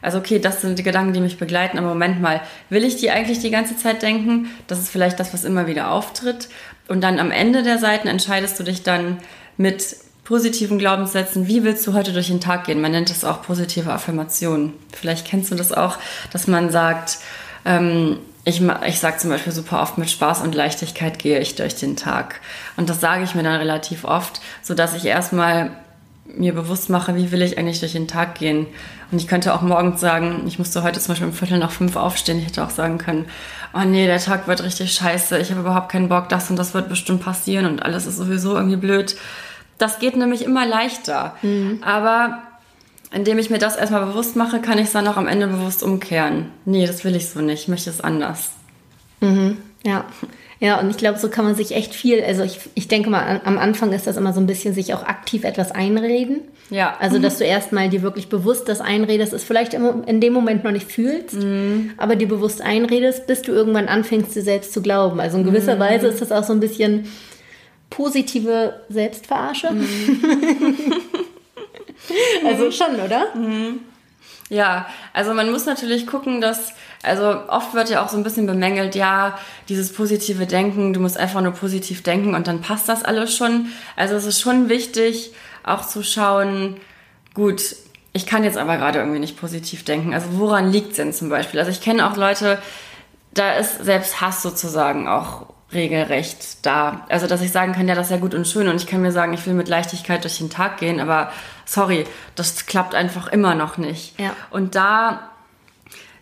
[0.01, 3.09] Also okay, das sind die Gedanken, die mich begleiten, aber Moment mal, will ich die
[3.09, 4.49] eigentlich die ganze Zeit denken?
[4.67, 6.49] Das ist vielleicht das, was immer wieder auftritt.
[6.87, 9.17] Und dann am Ende der Seiten entscheidest du dich dann
[9.57, 12.81] mit positiven Glaubenssätzen, wie willst du heute durch den Tag gehen?
[12.81, 14.73] Man nennt es auch positive Affirmationen.
[14.91, 15.97] Vielleicht kennst du das auch,
[16.31, 17.19] dass man sagt,
[17.63, 21.75] ähm, ich, ich sage zum Beispiel super oft, mit Spaß und Leichtigkeit gehe ich durch
[21.75, 22.41] den Tag.
[22.75, 25.71] Und das sage ich mir dann relativ oft, sodass ich erstmal
[26.25, 28.67] mir bewusst mache, wie will ich eigentlich durch den Tag gehen.
[29.11, 31.95] Und ich könnte auch morgens sagen, ich musste heute zum Beispiel um Viertel nach fünf
[31.95, 32.39] aufstehen.
[32.39, 33.25] Ich hätte auch sagen können,
[33.73, 36.73] oh nee, der Tag wird richtig scheiße, ich habe überhaupt keinen Bock, das und das
[36.73, 39.15] wird bestimmt passieren und alles ist sowieso irgendwie blöd.
[39.77, 41.35] Das geht nämlich immer leichter.
[41.41, 41.81] Mhm.
[41.83, 42.39] Aber
[43.11, 45.83] indem ich mir das erstmal bewusst mache, kann ich es dann auch am Ende bewusst
[45.83, 46.51] umkehren.
[46.65, 48.51] Nee, das will ich so nicht, ich möchte es anders.
[49.21, 49.57] Mhm.
[49.83, 50.05] Ja.
[50.59, 53.41] Ja, und ich glaube, so kann man sich echt viel, also ich, ich denke mal,
[53.43, 56.41] am Anfang ist das immer so ein bisschen sich auch aktiv etwas einreden.
[56.69, 56.95] Ja.
[56.99, 60.71] Also, dass du erstmal dir wirklich bewusst das einredest, ist vielleicht in dem Moment noch
[60.71, 61.91] nicht fühlst, mhm.
[61.97, 65.19] aber dir bewusst einredest, bis du irgendwann anfängst, dir selbst zu glauben.
[65.19, 65.81] Also in gewisser mhm.
[65.81, 67.07] Weise ist das auch so ein bisschen
[67.89, 69.71] positive Selbstverarsche.
[69.71, 70.93] Mhm.
[72.47, 73.35] also schon, oder?
[73.35, 73.79] Mhm.
[74.49, 78.45] Ja, also man muss natürlich gucken, dass, also oft wird ja auch so ein bisschen
[78.45, 79.39] bemängelt, ja,
[79.69, 83.67] dieses positive Denken, du musst einfach nur positiv denken und dann passt das alles schon.
[83.95, 85.33] Also es ist schon wichtig,
[85.63, 86.77] auch zu schauen,
[87.33, 87.75] gut,
[88.13, 90.13] ich kann jetzt aber gerade irgendwie nicht positiv denken.
[90.13, 91.59] Also woran liegt es denn zum Beispiel?
[91.59, 92.59] Also ich kenne auch Leute,
[93.33, 97.05] da ist selbst Hass sozusagen auch regelrecht da.
[97.09, 99.01] Also, dass ich sagen kann, ja, das ist ja gut und schön und ich kann
[99.01, 101.31] mir sagen, ich will mit Leichtigkeit durch den Tag gehen, aber
[101.65, 102.05] sorry,
[102.35, 104.19] das klappt einfach immer noch nicht.
[104.19, 104.31] Ja.
[104.51, 105.29] Und da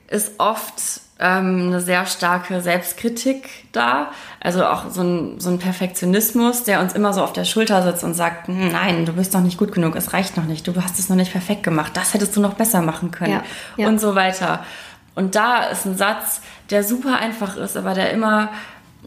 [0.08, 6.64] ist oft ähm, eine sehr starke Selbstkritik da, also auch so ein, so ein Perfektionismus,
[6.64, 9.42] der uns immer so auf der Schulter sitzt und sagt, hm, nein, du bist noch
[9.42, 12.14] nicht gut genug, es reicht noch nicht, du hast es noch nicht perfekt gemacht, das
[12.14, 13.44] hättest du noch besser machen können ja.
[13.78, 13.88] Ja.
[13.88, 14.66] und so weiter.
[15.16, 18.50] Und da ist ein Satz, der super einfach ist, aber der immer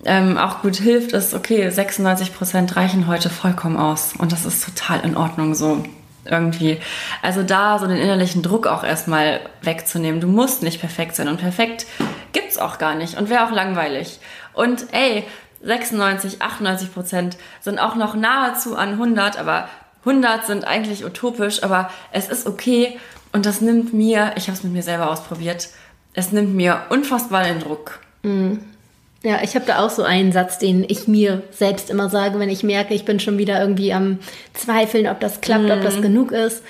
[0.04, 4.14] ähm, auch gut hilft, ist, okay, 96 Prozent reichen heute vollkommen aus.
[4.16, 5.82] Und das ist total in Ordnung so
[6.24, 6.78] irgendwie.
[7.22, 10.20] Also da so den innerlichen Druck auch erstmal wegzunehmen.
[10.20, 11.86] Du musst nicht perfekt sein und perfekt
[12.32, 14.20] gibt's auch gar nicht und wäre auch langweilig.
[14.52, 15.24] Und ey,
[15.62, 19.68] 96, 98 Prozent sind auch noch nahezu an 100, aber
[20.00, 22.98] 100 sind eigentlich utopisch, aber es ist okay
[23.32, 25.68] und das nimmt mir, ich habe es mit mir selber ausprobiert,
[26.14, 28.00] es nimmt mir unfassbar den Druck.
[28.22, 28.60] Mhm.
[29.26, 32.48] Ja, ich habe da auch so einen Satz, den ich mir selbst immer sage, wenn
[32.48, 34.20] ich merke, ich bin schon wieder irgendwie am
[34.54, 35.72] Zweifeln, ob das klappt, mhm.
[35.72, 36.02] ob das mhm.
[36.02, 36.62] genug ist.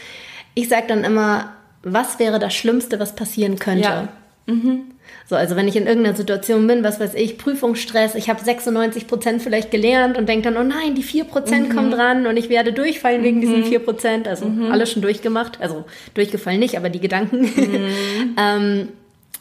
[0.55, 1.53] Ich sage dann immer,
[1.83, 3.83] was wäre das Schlimmste, was passieren könnte?
[3.83, 4.09] Ja.
[4.47, 4.85] Mhm.
[5.29, 9.07] So, also wenn ich in irgendeiner Situation bin, was weiß ich, Prüfungsstress, ich habe 96
[9.07, 11.77] Prozent vielleicht gelernt und denke dann, oh nein, die 4 Prozent mhm.
[11.77, 13.85] kommen dran und ich werde durchfallen wegen diesen 4 mhm.
[13.85, 14.29] Prozent.
[14.29, 14.73] Also mhm.
[14.73, 15.61] alles schon durchgemacht.
[15.61, 15.85] Also
[16.15, 17.43] durchgefallen nicht, aber die Gedanken.
[17.43, 18.35] Mhm.
[18.39, 18.89] ähm,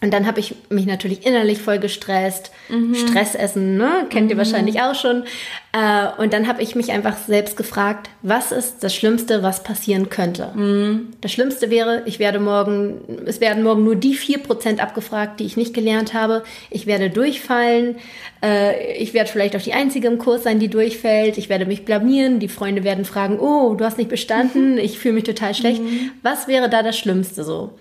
[0.01, 2.51] und dann habe ich mich natürlich innerlich voll gestresst.
[2.69, 2.95] Mhm.
[2.95, 4.05] Stressessen, ne?
[4.09, 4.39] Kennt ihr mhm.
[4.39, 5.23] wahrscheinlich auch schon.
[5.71, 10.09] Äh, und dann habe ich mich einfach selbst gefragt, was ist das Schlimmste, was passieren
[10.09, 10.51] könnte?
[10.53, 11.13] Mhm.
[11.21, 15.45] Das Schlimmste wäre, ich werde morgen, es werden morgen nur die vier Prozent abgefragt, die
[15.45, 16.43] ich nicht gelernt habe.
[16.69, 17.95] Ich werde durchfallen.
[18.43, 21.37] Äh, ich werde vielleicht auch die Einzige im Kurs sein, die durchfällt.
[21.37, 22.39] Ich werde mich blamieren.
[22.39, 24.77] Die Freunde werden fragen, oh, du hast nicht bestanden.
[24.85, 25.81] Ich fühle mich total schlecht.
[25.81, 26.11] Mhm.
[26.21, 27.71] Was wäre da das Schlimmste so?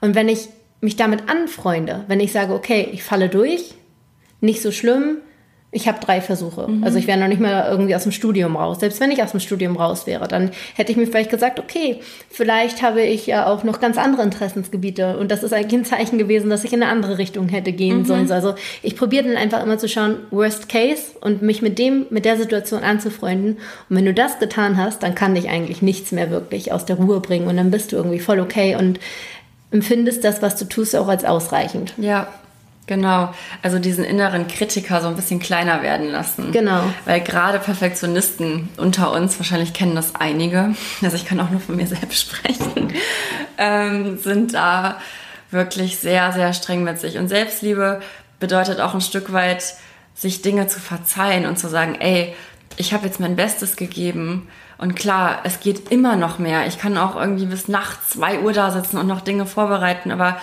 [0.00, 0.48] Und wenn ich
[0.80, 3.74] mich damit anfreunde, wenn ich sage, okay, ich falle durch,
[4.40, 5.18] nicht so schlimm,
[5.72, 6.68] ich habe drei Versuche.
[6.68, 6.82] Mhm.
[6.82, 8.80] Also ich wäre noch nicht mal irgendwie aus dem Studium raus.
[8.80, 12.00] Selbst wenn ich aus dem Studium raus wäre, dann hätte ich mir vielleicht gesagt, okay,
[12.28, 15.16] vielleicht habe ich ja auch noch ganz andere Interessensgebiete.
[15.16, 17.98] Und das ist eigentlich ein Zeichen gewesen, dass ich in eine andere Richtung hätte gehen
[17.98, 18.04] mhm.
[18.04, 18.32] sollen.
[18.32, 22.24] Also ich probiere dann einfach immer zu schauen, Worst Case und mich mit dem, mit
[22.24, 23.58] der Situation anzufreunden.
[23.88, 26.96] Und wenn du das getan hast, dann kann dich eigentlich nichts mehr wirklich aus der
[26.96, 27.46] Ruhe bringen.
[27.46, 28.74] Und dann bist du irgendwie voll okay.
[28.74, 28.98] Und
[29.70, 31.94] empfindest das, was du tust, auch als ausreichend.
[31.96, 32.28] Ja,
[32.90, 36.50] Genau, also diesen inneren Kritiker so ein bisschen kleiner werden lassen.
[36.50, 36.82] Genau.
[37.04, 41.76] Weil gerade Perfektionisten unter uns, wahrscheinlich kennen das einige, also ich kann auch nur von
[41.76, 42.92] mir selbst sprechen,
[43.58, 45.00] ähm, sind da
[45.52, 47.16] wirklich sehr, sehr streng mit sich.
[47.16, 48.00] Und Selbstliebe
[48.40, 49.62] bedeutet auch ein Stück weit,
[50.16, 52.34] sich Dinge zu verzeihen und zu sagen, ey,
[52.76, 54.48] ich habe jetzt mein Bestes gegeben.
[54.80, 56.66] Und klar, es geht immer noch mehr.
[56.66, 60.38] Ich kann auch irgendwie bis nachts zwei Uhr da sitzen und noch Dinge vorbereiten, aber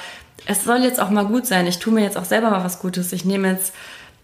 [0.46, 1.66] es soll jetzt auch mal gut sein.
[1.66, 3.12] Ich tue mir jetzt auch selber mal was Gutes.
[3.14, 3.74] Ich nehme jetzt,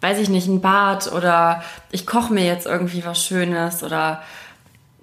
[0.02, 4.22] weiß ich nicht, ein Bad oder ich koche mir jetzt irgendwie was Schönes oder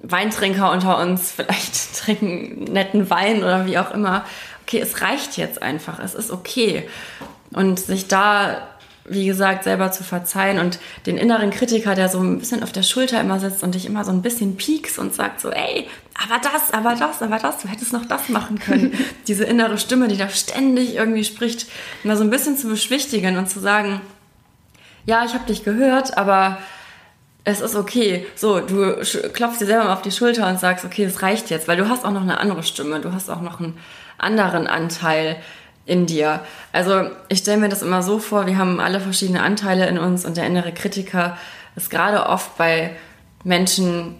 [0.01, 4.25] Weintrinker unter uns vielleicht trinken netten Wein oder wie auch immer.
[4.63, 5.99] Okay, es reicht jetzt einfach.
[5.99, 6.89] Es ist okay.
[7.51, 8.59] Und sich da
[9.05, 12.83] wie gesagt, selber zu verzeihen und den inneren Kritiker, der so ein bisschen auf der
[12.83, 15.89] Schulter immer sitzt und dich immer so ein bisschen piekst und sagt so, ey,
[16.23, 18.93] aber das, aber das, aber das, du hättest noch das machen können.
[19.27, 21.67] Diese innere Stimme, die da ständig irgendwie spricht,
[22.05, 24.01] mal so ein bisschen zu beschwichtigen und zu sagen,
[25.07, 26.59] ja, ich habe dich gehört, aber
[27.45, 28.27] es ist okay.
[28.37, 28.97] So, du
[29.33, 31.89] klopfst dir selber mal auf die Schulter und sagst, okay, es reicht jetzt, weil du
[31.89, 33.79] hast auch noch eine andere Stimme, du hast auch noch einen
[34.19, 35.37] anderen Anteil,
[35.91, 36.41] in dir.
[36.73, 40.25] Also ich stelle mir das immer so vor, wir haben alle verschiedene Anteile in uns
[40.25, 41.37] und der innere Kritiker
[41.75, 42.93] ist gerade oft bei
[43.43, 44.17] Menschen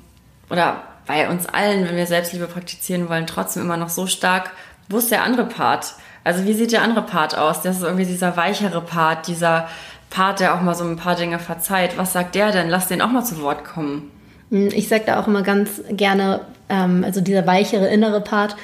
[0.51, 4.51] oder bei uns allen, wenn wir Selbstliebe praktizieren wollen, trotzdem immer noch so stark,
[4.89, 5.95] wo ist der andere Part?
[6.25, 7.63] Also wie sieht der andere Part aus?
[7.63, 9.69] Das ist irgendwie dieser weichere Part, dieser
[10.11, 11.97] Part, der auch mal so ein paar Dinge verzeiht.
[11.97, 12.69] Was sagt der denn?
[12.69, 14.11] Lass den auch mal zu Wort kommen.
[14.51, 18.57] Ich sage da auch immer ganz gerne, ähm, also dieser weichere innere Part,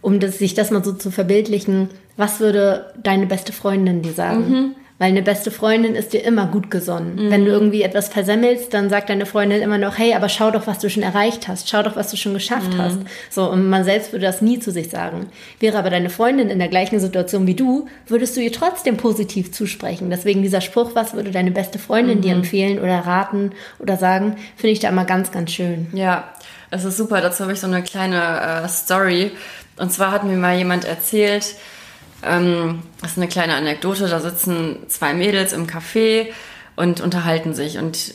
[0.00, 4.50] um das, sich das mal so zu verbildlichen, was würde deine beste Freundin dir sagen?
[4.50, 4.74] Mhm.
[4.98, 7.16] Weil eine beste Freundin ist dir immer gut gesonnen.
[7.16, 7.30] Mhm.
[7.30, 10.66] Wenn du irgendwie etwas versemmelst, dann sagt deine Freundin immer noch, hey, aber schau doch,
[10.66, 11.68] was du schon erreicht hast.
[11.68, 12.78] Schau doch, was du schon geschafft mhm.
[12.78, 12.98] hast.
[13.28, 15.26] So, und man selbst würde das nie zu sich sagen.
[15.60, 19.52] Wäre aber deine Freundin in der gleichen Situation wie du, würdest du ihr trotzdem positiv
[19.52, 20.08] zusprechen.
[20.08, 22.40] Deswegen dieser Spruch, was würde deine beste Freundin dir mhm.
[22.40, 25.88] empfehlen oder raten oder sagen, finde ich da immer ganz, ganz schön.
[25.92, 26.32] Ja,
[26.70, 27.20] es ist super.
[27.20, 29.32] Dazu habe ich so eine kleine äh, Story.
[29.78, 31.54] Und zwar hat mir mal jemand erzählt,
[32.22, 36.28] ähm, das ist eine kleine Anekdote, da sitzen zwei Mädels im Café
[36.74, 37.78] und unterhalten sich.
[37.78, 38.14] Und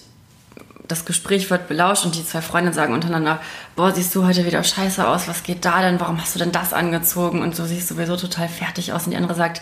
[0.87, 3.39] das Gespräch wird belauscht und die zwei Freundinnen sagen untereinander,
[3.75, 6.51] boah, siehst du heute wieder scheiße aus, was geht da denn, warum hast du denn
[6.51, 7.41] das angezogen?
[7.41, 9.05] Und du siehst sowieso total fertig aus.
[9.05, 9.61] Und die andere sagt,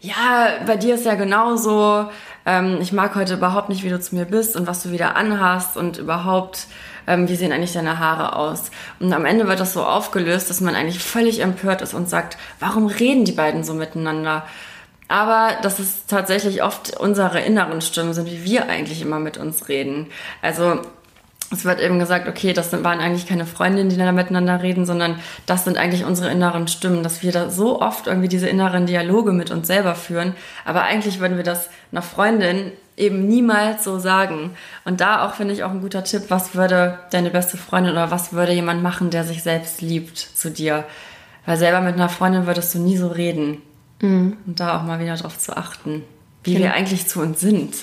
[0.00, 2.08] ja, bei dir ist ja genauso,
[2.46, 5.16] ähm, ich mag heute überhaupt nicht, wie du zu mir bist und was du wieder
[5.16, 6.66] anhast und überhaupt,
[7.08, 8.70] ähm, wie sehen eigentlich deine Haare aus?
[9.00, 12.36] Und am Ende wird das so aufgelöst, dass man eigentlich völlig empört ist und sagt,
[12.60, 14.44] warum reden die beiden so miteinander?
[15.08, 19.68] Aber dass es tatsächlich oft unsere inneren Stimmen sind, wie wir eigentlich immer mit uns
[19.68, 20.08] reden.
[20.42, 20.82] Also
[21.50, 25.18] es wird eben gesagt, okay, das waren eigentlich keine Freundinnen, die da miteinander reden, sondern
[25.46, 29.32] das sind eigentlich unsere inneren Stimmen, dass wir da so oft irgendwie diese inneren Dialoge
[29.32, 30.34] mit uns selber führen.
[30.66, 34.50] Aber eigentlich würden wir das einer Freundin eben niemals so sagen.
[34.84, 38.10] Und da auch finde ich auch ein guter Tipp, was würde deine beste Freundin oder
[38.10, 40.84] was würde jemand machen, der sich selbst liebt zu dir?
[41.46, 43.62] Weil selber mit einer Freundin würdest du nie so reden.
[44.00, 44.36] Mhm.
[44.46, 46.04] Und da auch mal wieder drauf zu achten,
[46.44, 46.66] wie genau.
[46.66, 47.74] wir eigentlich zu uns sind.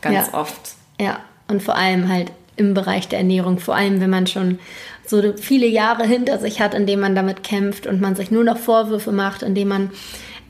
[0.00, 0.34] Ganz ja.
[0.34, 0.74] oft.
[1.00, 4.58] Ja, und vor allem halt im Bereich der Ernährung, vor allem wenn man schon
[5.06, 8.44] so viele Jahre hinter sich hat, in denen man damit kämpft und man sich nur
[8.44, 9.90] noch Vorwürfe macht, indem man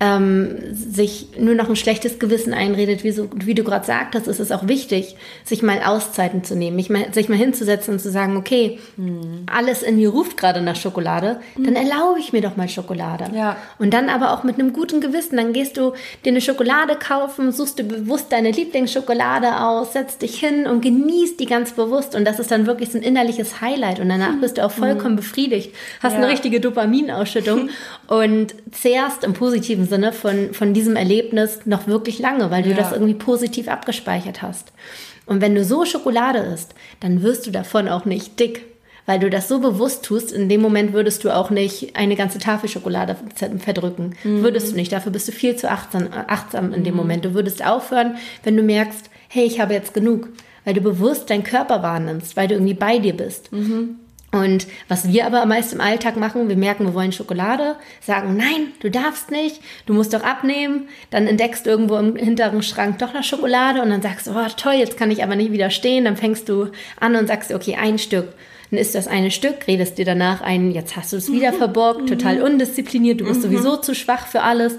[0.00, 4.38] ähm, sich nur noch ein schlechtes Gewissen einredet, wie, so, wie du gerade sagtest, ist
[4.38, 8.36] es auch wichtig, sich mal Auszeiten zu nehmen, mal, sich mal hinzusetzen und zu sagen,
[8.36, 9.46] okay, mhm.
[9.52, 11.64] alles in mir ruft gerade nach Schokolade, mhm.
[11.64, 13.24] dann erlaube ich mir doch mal Schokolade.
[13.34, 13.56] Ja.
[13.78, 15.92] Und dann aber auch mit einem guten Gewissen, dann gehst du
[16.24, 21.40] dir eine Schokolade kaufen, suchst du bewusst deine Lieblingsschokolade aus, setzt dich hin und genießt
[21.40, 24.58] die ganz bewusst und das ist dann wirklich so ein innerliches Highlight und danach bist
[24.58, 25.16] du auch vollkommen mhm.
[25.16, 26.18] befriedigt, hast ja.
[26.18, 27.70] eine richtige Dopaminausschüttung
[28.06, 32.76] und zehrst im positiven Sinne von, von diesem Erlebnis noch wirklich lange, weil du ja.
[32.76, 34.72] das irgendwie positiv abgespeichert hast.
[35.26, 38.64] Und wenn du so Schokolade isst, dann wirst du davon auch nicht dick,
[39.04, 40.32] weil du das so bewusst tust.
[40.32, 43.16] In dem Moment würdest du auch nicht eine ganze Tafel Schokolade
[43.58, 44.14] verdrücken.
[44.22, 44.42] Mhm.
[44.42, 44.92] Würdest du nicht.
[44.92, 47.00] Dafür bist du viel zu achtsam, achtsam in dem mhm.
[47.00, 47.24] Moment.
[47.24, 50.28] Du würdest aufhören, wenn du merkst, hey, ich habe jetzt genug.
[50.64, 53.50] Weil du bewusst deinen Körper wahrnimmst, weil du irgendwie bei dir bist.
[53.52, 53.96] Mhm.
[54.30, 58.72] Und was wir aber meist im Alltag machen, wir merken, wir wollen Schokolade, sagen, nein,
[58.80, 60.88] du darfst nicht, du musst doch abnehmen.
[61.10, 64.46] Dann entdeckst du irgendwo im hinteren Schrank doch noch Schokolade und dann sagst du, oh
[64.56, 66.04] toll, jetzt kann ich aber nicht widerstehen.
[66.04, 66.68] Dann fängst du
[67.00, 68.34] an und sagst, okay, ein Stück.
[68.70, 72.06] Dann ist das eine Stück, redest dir danach ein, jetzt hast du es wieder verborgt,
[72.06, 73.44] total undiszipliniert, du bist mhm.
[73.44, 74.76] sowieso zu schwach für alles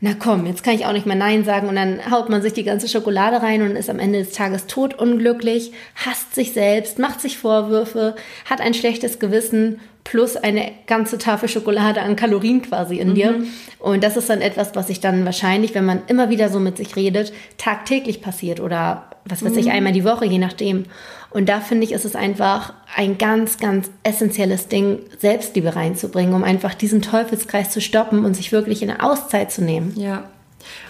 [0.00, 1.68] na komm, jetzt kann ich auch nicht mehr Nein sagen.
[1.68, 4.66] Und dann haut man sich die ganze Schokolade rein und ist am Ende des Tages
[4.66, 11.48] totunglücklich, hasst sich selbst, macht sich Vorwürfe, hat ein schlechtes Gewissen plus eine ganze Tafel
[11.48, 13.14] Schokolade an Kalorien quasi in mhm.
[13.14, 13.34] dir.
[13.78, 16.76] Und das ist dann etwas, was sich dann wahrscheinlich, wenn man immer wieder so mit
[16.76, 19.58] sich redet, tagtäglich passiert oder was weiß mhm.
[19.58, 20.84] ich, einmal die Woche, je nachdem.
[21.30, 26.44] Und da finde ich, ist es einfach ein ganz, ganz essentielles Ding, Selbstliebe reinzubringen, um
[26.44, 29.92] einfach diesen Teufelskreis zu stoppen und sich wirklich in eine Auszeit zu nehmen.
[29.96, 30.24] Ja.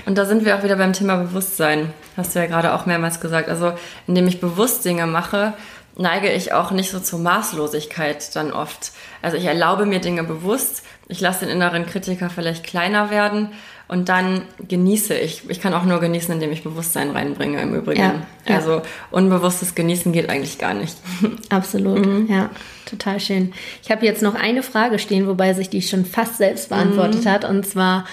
[0.07, 1.93] Und da sind wir auch wieder beim Thema Bewusstsein.
[2.16, 3.49] Hast du ja gerade auch mehrmals gesagt.
[3.49, 3.72] Also,
[4.07, 5.55] indem ich bewusst Dinge mache,
[5.97, 8.93] neige ich auch nicht so zur Maßlosigkeit dann oft.
[9.22, 13.51] Also ich erlaube mir Dinge bewusst, ich lasse den inneren Kritiker vielleicht kleiner werden
[13.89, 15.49] und dann genieße ich.
[15.49, 18.01] Ich kann auch nur genießen, indem ich Bewusstsein reinbringe im Übrigen.
[18.01, 18.14] Ja,
[18.49, 18.57] ja.
[18.57, 20.97] Also unbewusstes Genießen geht eigentlich gar nicht.
[21.51, 22.26] Absolut, mhm.
[22.28, 22.51] ja,
[22.84, 23.53] total schön.
[23.82, 27.28] Ich habe jetzt noch eine Frage stehen, wobei sich die schon fast selbst beantwortet mhm.
[27.28, 28.07] hat, und zwar,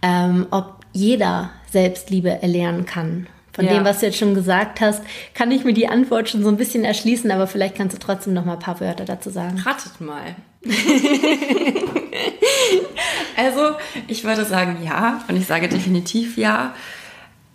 [0.00, 3.26] ähm, ob jeder Selbstliebe erlernen kann.
[3.52, 3.74] Von ja.
[3.74, 5.02] dem, was du jetzt schon gesagt hast,
[5.34, 8.32] kann ich mir die Antwort schon so ein bisschen erschließen, aber vielleicht kannst du trotzdem
[8.32, 9.58] noch mal ein paar Wörter dazu sagen.
[9.58, 10.36] Rattet mal.
[13.36, 16.74] also, ich würde sagen ja und ich sage definitiv ja.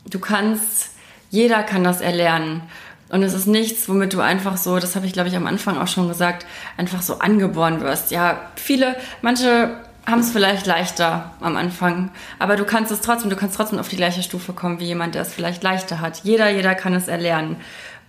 [0.06, 0.92] Du kannst,
[1.30, 2.62] jeder kann das erlernen.
[3.10, 5.78] Und es ist nichts, womit du einfach so, das habe ich glaube ich am Anfang
[5.78, 6.46] auch schon gesagt,
[6.78, 8.12] einfach so angeboren wirst.
[8.12, 12.10] Ja, viele, manche haben es vielleicht leichter am Anfang.
[12.40, 15.16] Aber du kannst es trotzdem, du kannst trotzdem auf die gleiche Stufe kommen wie jemand,
[15.16, 16.22] der es vielleicht leichter hat.
[16.24, 17.58] Jeder, jeder kann es erlernen.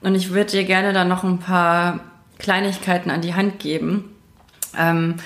[0.00, 2.00] Und ich würde dir gerne da noch ein paar
[2.38, 4.13] Kleinigkeiten an die Hand geben.
[4.78, 5.16] Ähm,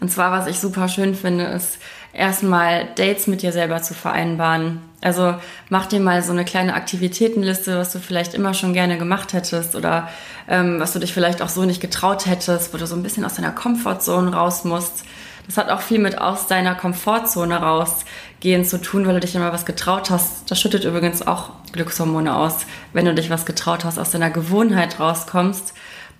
[0.00, 1.78] und zwar, was ich super schön finde, ist
[2.12, 4.80] erstmal Dates mit dir selber zu vereinbaren.
[5.00, 5.34] Also
[5.68, 9.74] mach dir mal so eine kleine Aktivitätenliste, was du vielleicht immer schon gerne gemacht hättest
[9.74, 10.08] oder
[10.48, 13.24] ähm, was du dich vielleicht auch so nicht getraut hättest, wo du so ein bisschen
[13.24, 15.04] aus deiner Komfortzone raus musst.
[15.46, 19.52] Das hat auch viel mit aus deiner Komfortzone rausgehen zu tun, weil du dich immer
[19.52, 20.50] was getraut hast.
[20.50, 25.00] Das schüttet übrigens auch Glückshormone aus, wenn du dich was getraut hast, aus deiner Gewohnheit
[25.00, 25.74] rauskommst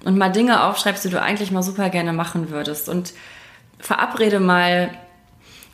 [0.05, 2.89] und mal Dinge aufschreibst, die du eigentlich mal super gerne machen würdest.
[2.89, 3.13] Und
[3.79, 4.91] verabrede mal,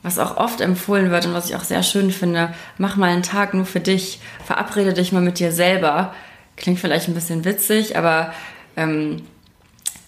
[0.03, 3.23] was auch oft empfohlen wird und was ich auch sehr schön finde, mach mal einen
[3.23, 4.21] Tag nur für dich.
[4.45, 6.15] Verabrede dich mal mit dir selber.
[6.57, 8.33] Klingt vielleicht ein bisschen witzig, aber
[8.77, 9.23] ähm,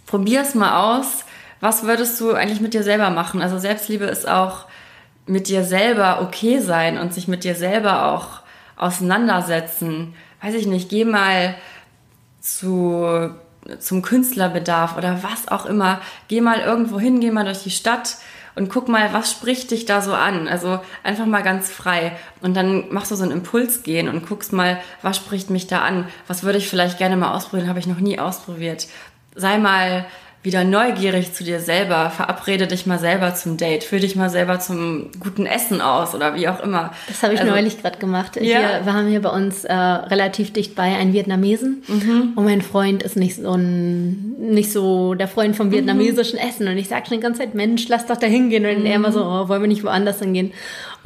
[0.07, 1.25] probier es mal aus
[1.61, 3.43] was würdest du eigentlich mit dir selber machen?
[3.43, 4.67] Also Selbstliebe ist auch
[5.27, 8.41] mit dir selber okay sein und sich mit dir selber auch
[8.77, 10.15] auseinandersetzen.
[10.43, 11.57] Weiß ich nicht, geh mal
[12.41, 13.31] zu,
[13.79, 16.01] zum Künstlerbedarf oder was auch immer.
[16.29, 18.17] Geh mal irgendwo hin, geh mal durch die Stadt
[18.57, 20.49] und guck mal, was spricht dich da so an?
[20.49, 22.13] Also einfach mal ganz frei.
[22.41, 25.83] Und dann machst du so einen Impuls gehen und guckst mal, was spricht mich da
[25.83, 26.09] an?
[26.27, 27.69] Was würde ich vielleicht gerne mal ausprobieren?
[27.69, 28.89] Habe ich noch nie ausprobiert.
[29.35, 30.07] Sei mal
[30.47, 32.09] wieder neugierig zu dir selber.
[32.11, 33.83] Verabrede dich mal selber zum Date.
[33.83, 36.93] Führ dich mal selber zum guten Essen aus oder wie auch immer.
[37.09, 38.37] Das habe ich also, neulich gerade gemacht.
[38.37, 38.43] Ja.
[38.43, 42.33] Hier, wir haben hier bei uns äh, relativ dicht bei einen Vietnamesen mhm.
[42.37, 46.49] und mein Freund ist nicht so ein, nicht so der Freund vom vietnamesischen mhm.
[46.49, 48.87] Essen und ich sage schon die ganze Zeit, Mensch, lass doch da hingehen und mhm.
[48.87, 50.53] er immer so, oh, wollen wir nicht woanders hingehen?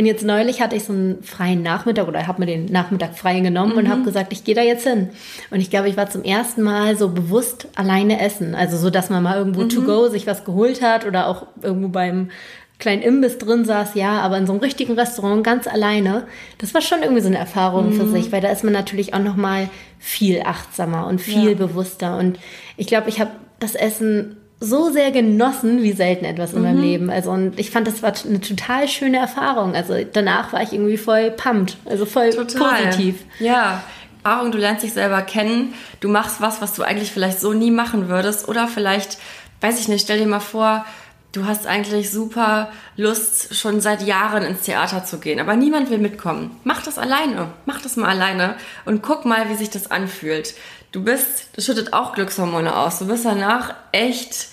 [0.01, 3.41] Und jetzt neulich hatte ich so einen freien Nachmittag oder habe mir den Nachmittag frei
[3.41, 3.79] genommen mhm.
[3.81, 5.11] und habe gesagt, ich gehe da jetzt hin.
[5.51, 8.55] Und ich glaube, ich war zum ersten Mal so bewusst alleine essen.
[8.55, 9.69] Also so, dass man mal irgendwo mhm.
[9.69, 12.31] to go sich was geholt hat oder auch irgendwo beim
[12.79, 16.25] kleinen Imbiss drin saß, ja, aber in so einem richtigen Restaurant ganz alleine.
[16.57, 18.01] Das war schon irgendwie so eine Erfahrung mhm.
[18.01, 21.55] für sich, weil da ist man natürlich auch noch mal viel achtsamer und viel ja.
[21.57, 22.17] bewusster.
[22.17, 22.39] Und
[22.79, 26.65] ich glaube, ich habe das Essen so sehr genossen wie selten etwas in mhm.
[26.65, 27.11] meinem Leben.
[27.11, 29.75] Also und ich fand, das war eine total schöne Erfahrung.
[29.75, 32.85] Also danach war ich irgendwie voll pumped, also voll total.
[32.85, 33.25] positiv.
[33.39, 33.83] Ja.
[34.23, 37.71] Aaron, du lernst dich selber kennen, du machst was, was du eigentlich vielleicht so nie
[37.71, 39.17] machen würdest oder vielleicht,
[39.63, 40.85] weiß ich nicht, stell dir mal vor,
[41.33, 45.97] du hast eigentlich super Lust, schon seit Jahren ins Theater zu gehen, aber niemand will
[45.97, 46.61] mitkommen.
[46.65, 50.55] Mach das alleine, mach das mal alleine und guck mal, wie sich das anfühlt.
[50.93, 52.99] Du bist, das schüttet auch Glückshormone aus.
[52.99, 54.49] Du bist danach echt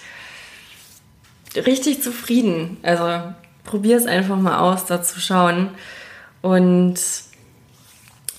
[1.66, 2.78] richtig zufrieden.
[2.84, 3.22] Also
[3.64, 5.70] probier es einfach mal aus, da zu schauen.
[6.42, 7.00] Und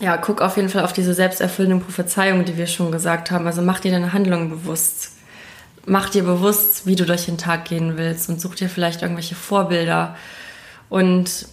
[0.00, 3.46] ja, guck auf jeden Fall auf diese selbsterfüllenden Prophezeiungen, die wir schon gesagt haben.
[3.46, 5.12] Also mach dir deine Handlungen bewusst.
[5.86, 9.34] Mach dir bewusst, wie du durch den Tag gehen willst und such dir vielleicht irgendwelche
[9.34, 10.16] Vorbilder.
[10.88, 11.46] Und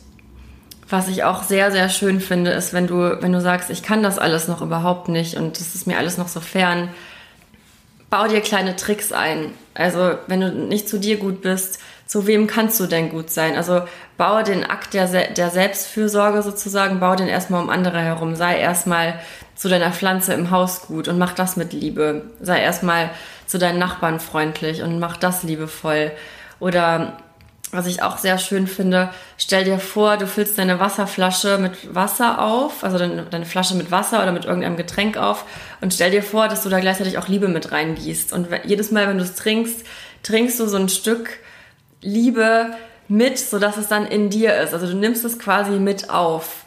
[0.88, 4.04] was ich auch sehr, sehr schön finde, ist, wenn du, wenn du sagst, ich kann
[4.04, 6.90] das alles noch überhaupt nicht und das ist mir alles noch so fern,
[8.16, 9.54] bau dir kleine Tricks ein.
[9.74, 13.58] Also, wenn du nicht zu dir gut bist, zu wem kannst du denn gut sein?
[13.58, 13.82] Also,
[14.16, 18.36] baue den Akt der, der Selbstfürsorge sozusagen, baue den erstmal um andere herum.
[18.36, 19.20] Sei erstmal
[19.54, 22.22] zu deiner Pflanze im Haus gut und mach das mit Liebe.
[22.40, 23.10] Sei erstmal
[23.48, 26.12] zu deinen Nachbarn freundlich und mach das liebevoll.
[26.62, 27.18] Oder
[27.72, 32.42] was ich auch sehr schön finde, stell dir vor, du füllst deine Wasserflasche mit Wasser
[32.42, 35.46] auf, also deine, deine, Flasche mit Wasser oder mit irgendeinem Getränk auf
[35.82, 38.34] und stell dir vor, dass du da gleichzeitig auch Liebe mit reingießt.
[38.34, 39.86] Und jedes Mal, wenn du es trinkst,
[40.24, 41.40] trinkst du so ein Stück
[42.02, 42.76] Liebe
[43.08, 44.74] mit, sodass es dann in dir ist.
[44.74, 46.66] Also du nimmst es quasi mit auf.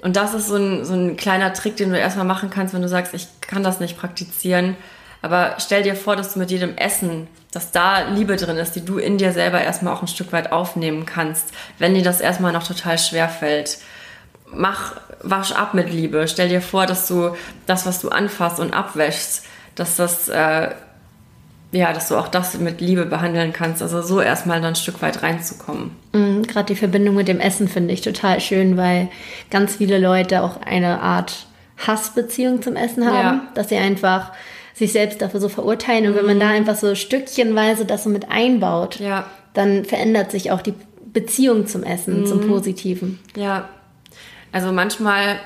[0.00, 2.82] Und das ist so ein, so ein kleiner Trick, den du erstmal machen kannst, wenn
[2.82, 4.76] du sagst, ich kann das nicht praktizieren.
[5.22, 8.84] Aber stell dir vor, dass du mit jedem Essen, dass da Liebe drin ist, die
[8.84, 12.52] du in dir selber erstmal auch ein Stück weit aufnehmen kannst, wenn dir das erstmal
[12.52, 13.78] noch total schwer fällt.
[14.52, 16.26] Mach, wasch ab mit Liebe.
[16.26, 19.44] Stell dir vor, dass du das, was du anfasst und abwäschst,
[19.74, 20.70] dass das äh,
[21.72, 23.80] ja, dass du auch das mit Liebe behandeln kannst.
[23.82, 25.92] Also so erstmal dann ein Stück weit reinzukommen.
[26.12, 29.08] Mhm, Gerade die Verbindung mit dem Essen finde ich total schön, weil
[29.50, 31.46] ganz viele Leute auch eine Art
[31.78, 33.48] Hassbeziehung zum Essen haben, ja.
[33.54, 34.32] dass sie einfach
[34.80, 36.06] sich selbst dafür so verurteilen.
[36.06, 36.52] Und wenn man da mhm.
[36.52, 39.26] einfach so stückchenweise das so mit einbaut, ja.
[39.54, 40.74] dann verändert sich auch die
[41.12, 42.26] Beziehung zum Essen, mhm.
[42.26, 43.20] zum Positiven.
[43.36, 43.68] Ja.
[44.52, 45.38] Also manchmal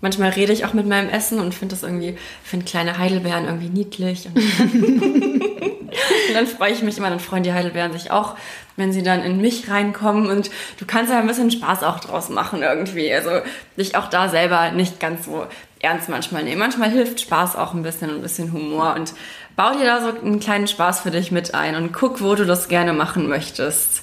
[0.00, 3.70] Manchmal rede ich auch mit meinem Essen und finde das irgendwie, finde kleine Heidelbeeren irgendwie
[3.70, 4.26] niedlich.
[4.26, 4.36] Und,
[4.70, 8.36] und dann freue ich mich immer, dann freuen die Heidelbeeren sich auch,
[8.76, 12.28] wenn sie dann in mich reinkommen und du kannst ja ein bisschen Spaß auch draus
[12.28, 13.14] machen irgendwie.
[13.14, 13.30] Also
[13.78, 15.46] dich auch da selber nicht ganz so
[15.84, 16.58] ernst manchmal nehmen.
[16.58, 19.14] Manchmal hilft Spaß auch ein bisschen und ein bisschen Humor und
[19.56, 22.44] bau dir da so einen kleinen Spaß für dich mit ein und guck, wo du
[22.44, 24.02] das gerne machen möchtest.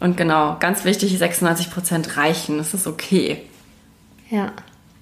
[0.00, 3.42] Und genau, ganz wichtig, 96% reichen, das ist okay.
[4.30, 4.52] Ja.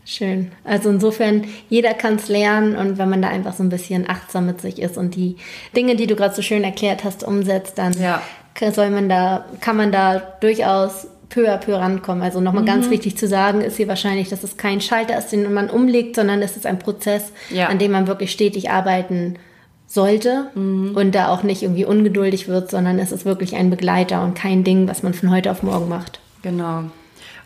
[0.04, 0.50] Schön.
[0.64, 4.46] Also insofern, jeder kann es lernen und wenn man da einfach so ein bisschen achtsam
[4.46, 5.36] mit sich ist und die
[5.76, 8.20] Dinge, die du gerade so schön erklärt hast, umsetzt, dann ja.
[8.72, 12.22] soll man da, kann man da durchaus peu à peu rankommen.
[12.22, 12.68] Also nochmal mhm.
[12.68, 16.16] ganz wichtig zu sagen ist hier wahrscheinlich, dass es kein Schalter ist, den man umlegt,
[16.16, 17.68] sondern es ist ein Prozess, ja.
[17.68, 19.36] an dem man wirklich stetig arbeiten
[19.86, 20.92] sollte mhm.
[20.94, 24.62] und da auch nicht irgendwie ungeduldig wird, sondern es ist wirklich ein Begleiter und kein
[24.64, 26.20] Ding, was man von heute auf morgen macht.
[26.42, 26.84] Genau.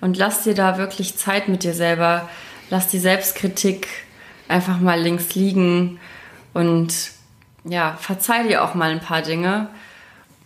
[0.00, 2.28] Und lass dir da wirklich Zeit mit dir selber
[2.70, 3.88] lass die Selbstkritik
[4.48, 6.00] einfach mal links liegen
[6.52, 6.92] und
[7.64, 9.68] ja, verzeih dir auch mal ein paar Dinge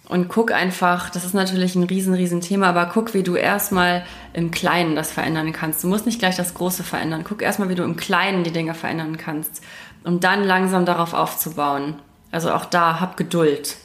[0.08, 4.04] und guck einfach, das ist natürlich ein riesen, riesen Thema, aber guck, wie du erstmal
[4.32, 5.84] im Kleinen das verändern kannst.
[5.84, 7.24] Du musst nicht gleich das Große verändern.
[7.28, 9.62] Guck erstmal, wie du im Kleinen die Dinge verändern kannst,
[10.04, 11.96] um dann langsam darauf aufzubauen.
[12.30, 13.76] Also auch da, hab Geduld.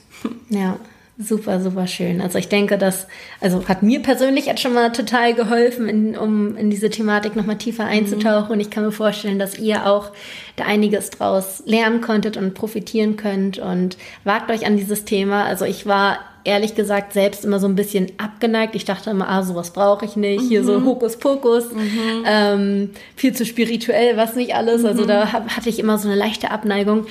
[0.50, 0.78] Ja,
[1.24, 2.22] Super, super schön.
[2.22, 3.08] Also ich denke, das
[3.40, 7.58] also hat mir persönlich jetzt schon mal total geholfen, in, um in diese Thematik nochmal
[7.58, 8.48] tiefer einzutauchen.
[8.48, 8.52] Mhm.
[8.54, 10.12] Und ich kann mir vorstellen, dass ihr auch
[10.56, 13.60] da einiges draus lernen konntet und profitieren könnt.
[13.60, 15.46] Und wagt euch an dieses Thema.
[15.46, 18.76] Also ich war ehrlich gesagt selbst immer so ein bisschen abgeneigt.
[18.76, 20.44] Ich dachte immer, ah, sowas brauche ich nicht.
[20.44, 20.48] Mhm.
[20.50, 20.86] Hier so mhm.
[20.86, 22.24] Hokuspokus, mhm.
[22.26, 24.84] ähm, viel zu spirituell, was nicht alles.
[24.84, 25.08] Also mhm.
[25.08, 27.06] da hatte ich immer so eine leichte Abneigung.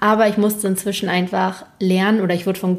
[0.00, 2.78] Aber ich musste inzwischen einfach lernen oder ich wurde von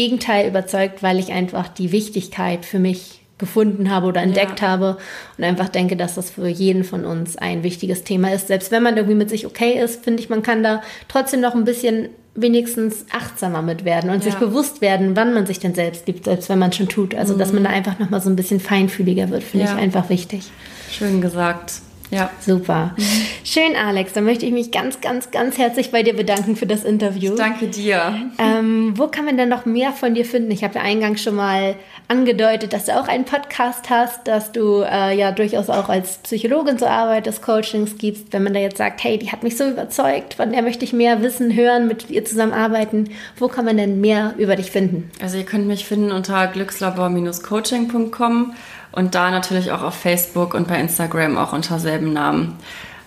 [0.00, 4.68] Gegenteil überzeugt, weil ich einfach die Wichtigkeit für mich gefunden habe oder entdeckt ja.
[4.68, 4.96] habe
[5.36, 8.48] und einfach denke, dass das für jeden von uns ein wichtiges Thema ist.
[8.48, 11.54] Selbst wenn man irgendwie mit sich okay ist, finde ich, man kann da trotzdem noch
[11.54, 14.30] ein bisschen wenigstens achtsamer mit werden und ja.
[14.30, 17.14] sich bewusst werden, wann man sich denn selbst liebt, selbst wenn man schon tut.
[17.14, 17.38] Also, mhm.
[17.38, 19.74] dass man da einfach noch mal so ein bisschen feinfühliger wird, finde ja.
[19.74, 20.50] ich einfach wichtig.
[20.90, 21.82] Schön gesagt.
[22.10, 22.30] Ja.
[22.40, 22.94] Super.
[22.96, 23.04] Mhm.
[23.44, 24.12] Schön, Alex.
[24.12, 27.32] Dann möchte ich mich ganz, ganz, ganz herzlich bei dir bedanken für das Interview.
[27.32, 28.30] Ich danke dir.
[28.38, 30.50] Ähm, wo kann man denn noch mehr von dir finden?
[30.50, 31.76] Ich habe ja eingangs schon mal
[32.08, 36.78] angedeutet, dass du auch einen Podcast hast, dass du äh, ja durchaus auch als Psychologin
[36.78, 38.32] so arbeitest, Coachings gibst.
[38.32, 40.92] Wenn man da jetzt sagt, hey, die hat mich so überzeugt, von der möchte ich
[40.92, 45.08] mehr wissen, hören, mit ihr zusammenarbeiten, wo kann man denn mehr über dich finden?
[45.22, 48.54] Also ihr könnt mich finden unter glückslabor-coaching.com
[48.92, 52.56] und da natürlich auch auf Facebook und bei Instagram auch unter selben Namen.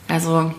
[0.08, 0.54] Also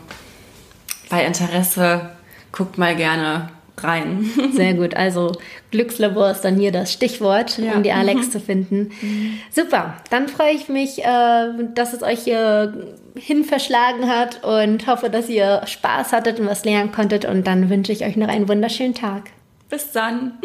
[1.11, 2.11] bei Interesse
[2.53, 3.49] guckt mal gerne
[3.79, 4.31] rein.
[4.53, 4.95] Sehr gut.
[4.95, 5.33] Also
[5.70, 7.72] Glückslabor ist dann hier das Stichwort, ja.
[7.72, 8.31] um die Alex mhm.
[8.31, 8.91] zu finden.
[9.01, 9.39] Mhm.
[9.51, 9.95] Super.
[10.11, 15.29] Dann freue ich mich, äh, dass es euch hier hin verschlagen hat und hoffe, dass
[15.29, 17.25] ihr Spaß hattet und was lernen konntet.
[17.25, 19.31] Und dann wünsche ich euch noch einen wunderschönen Tag.
[19.68, 20.39] Bis dann.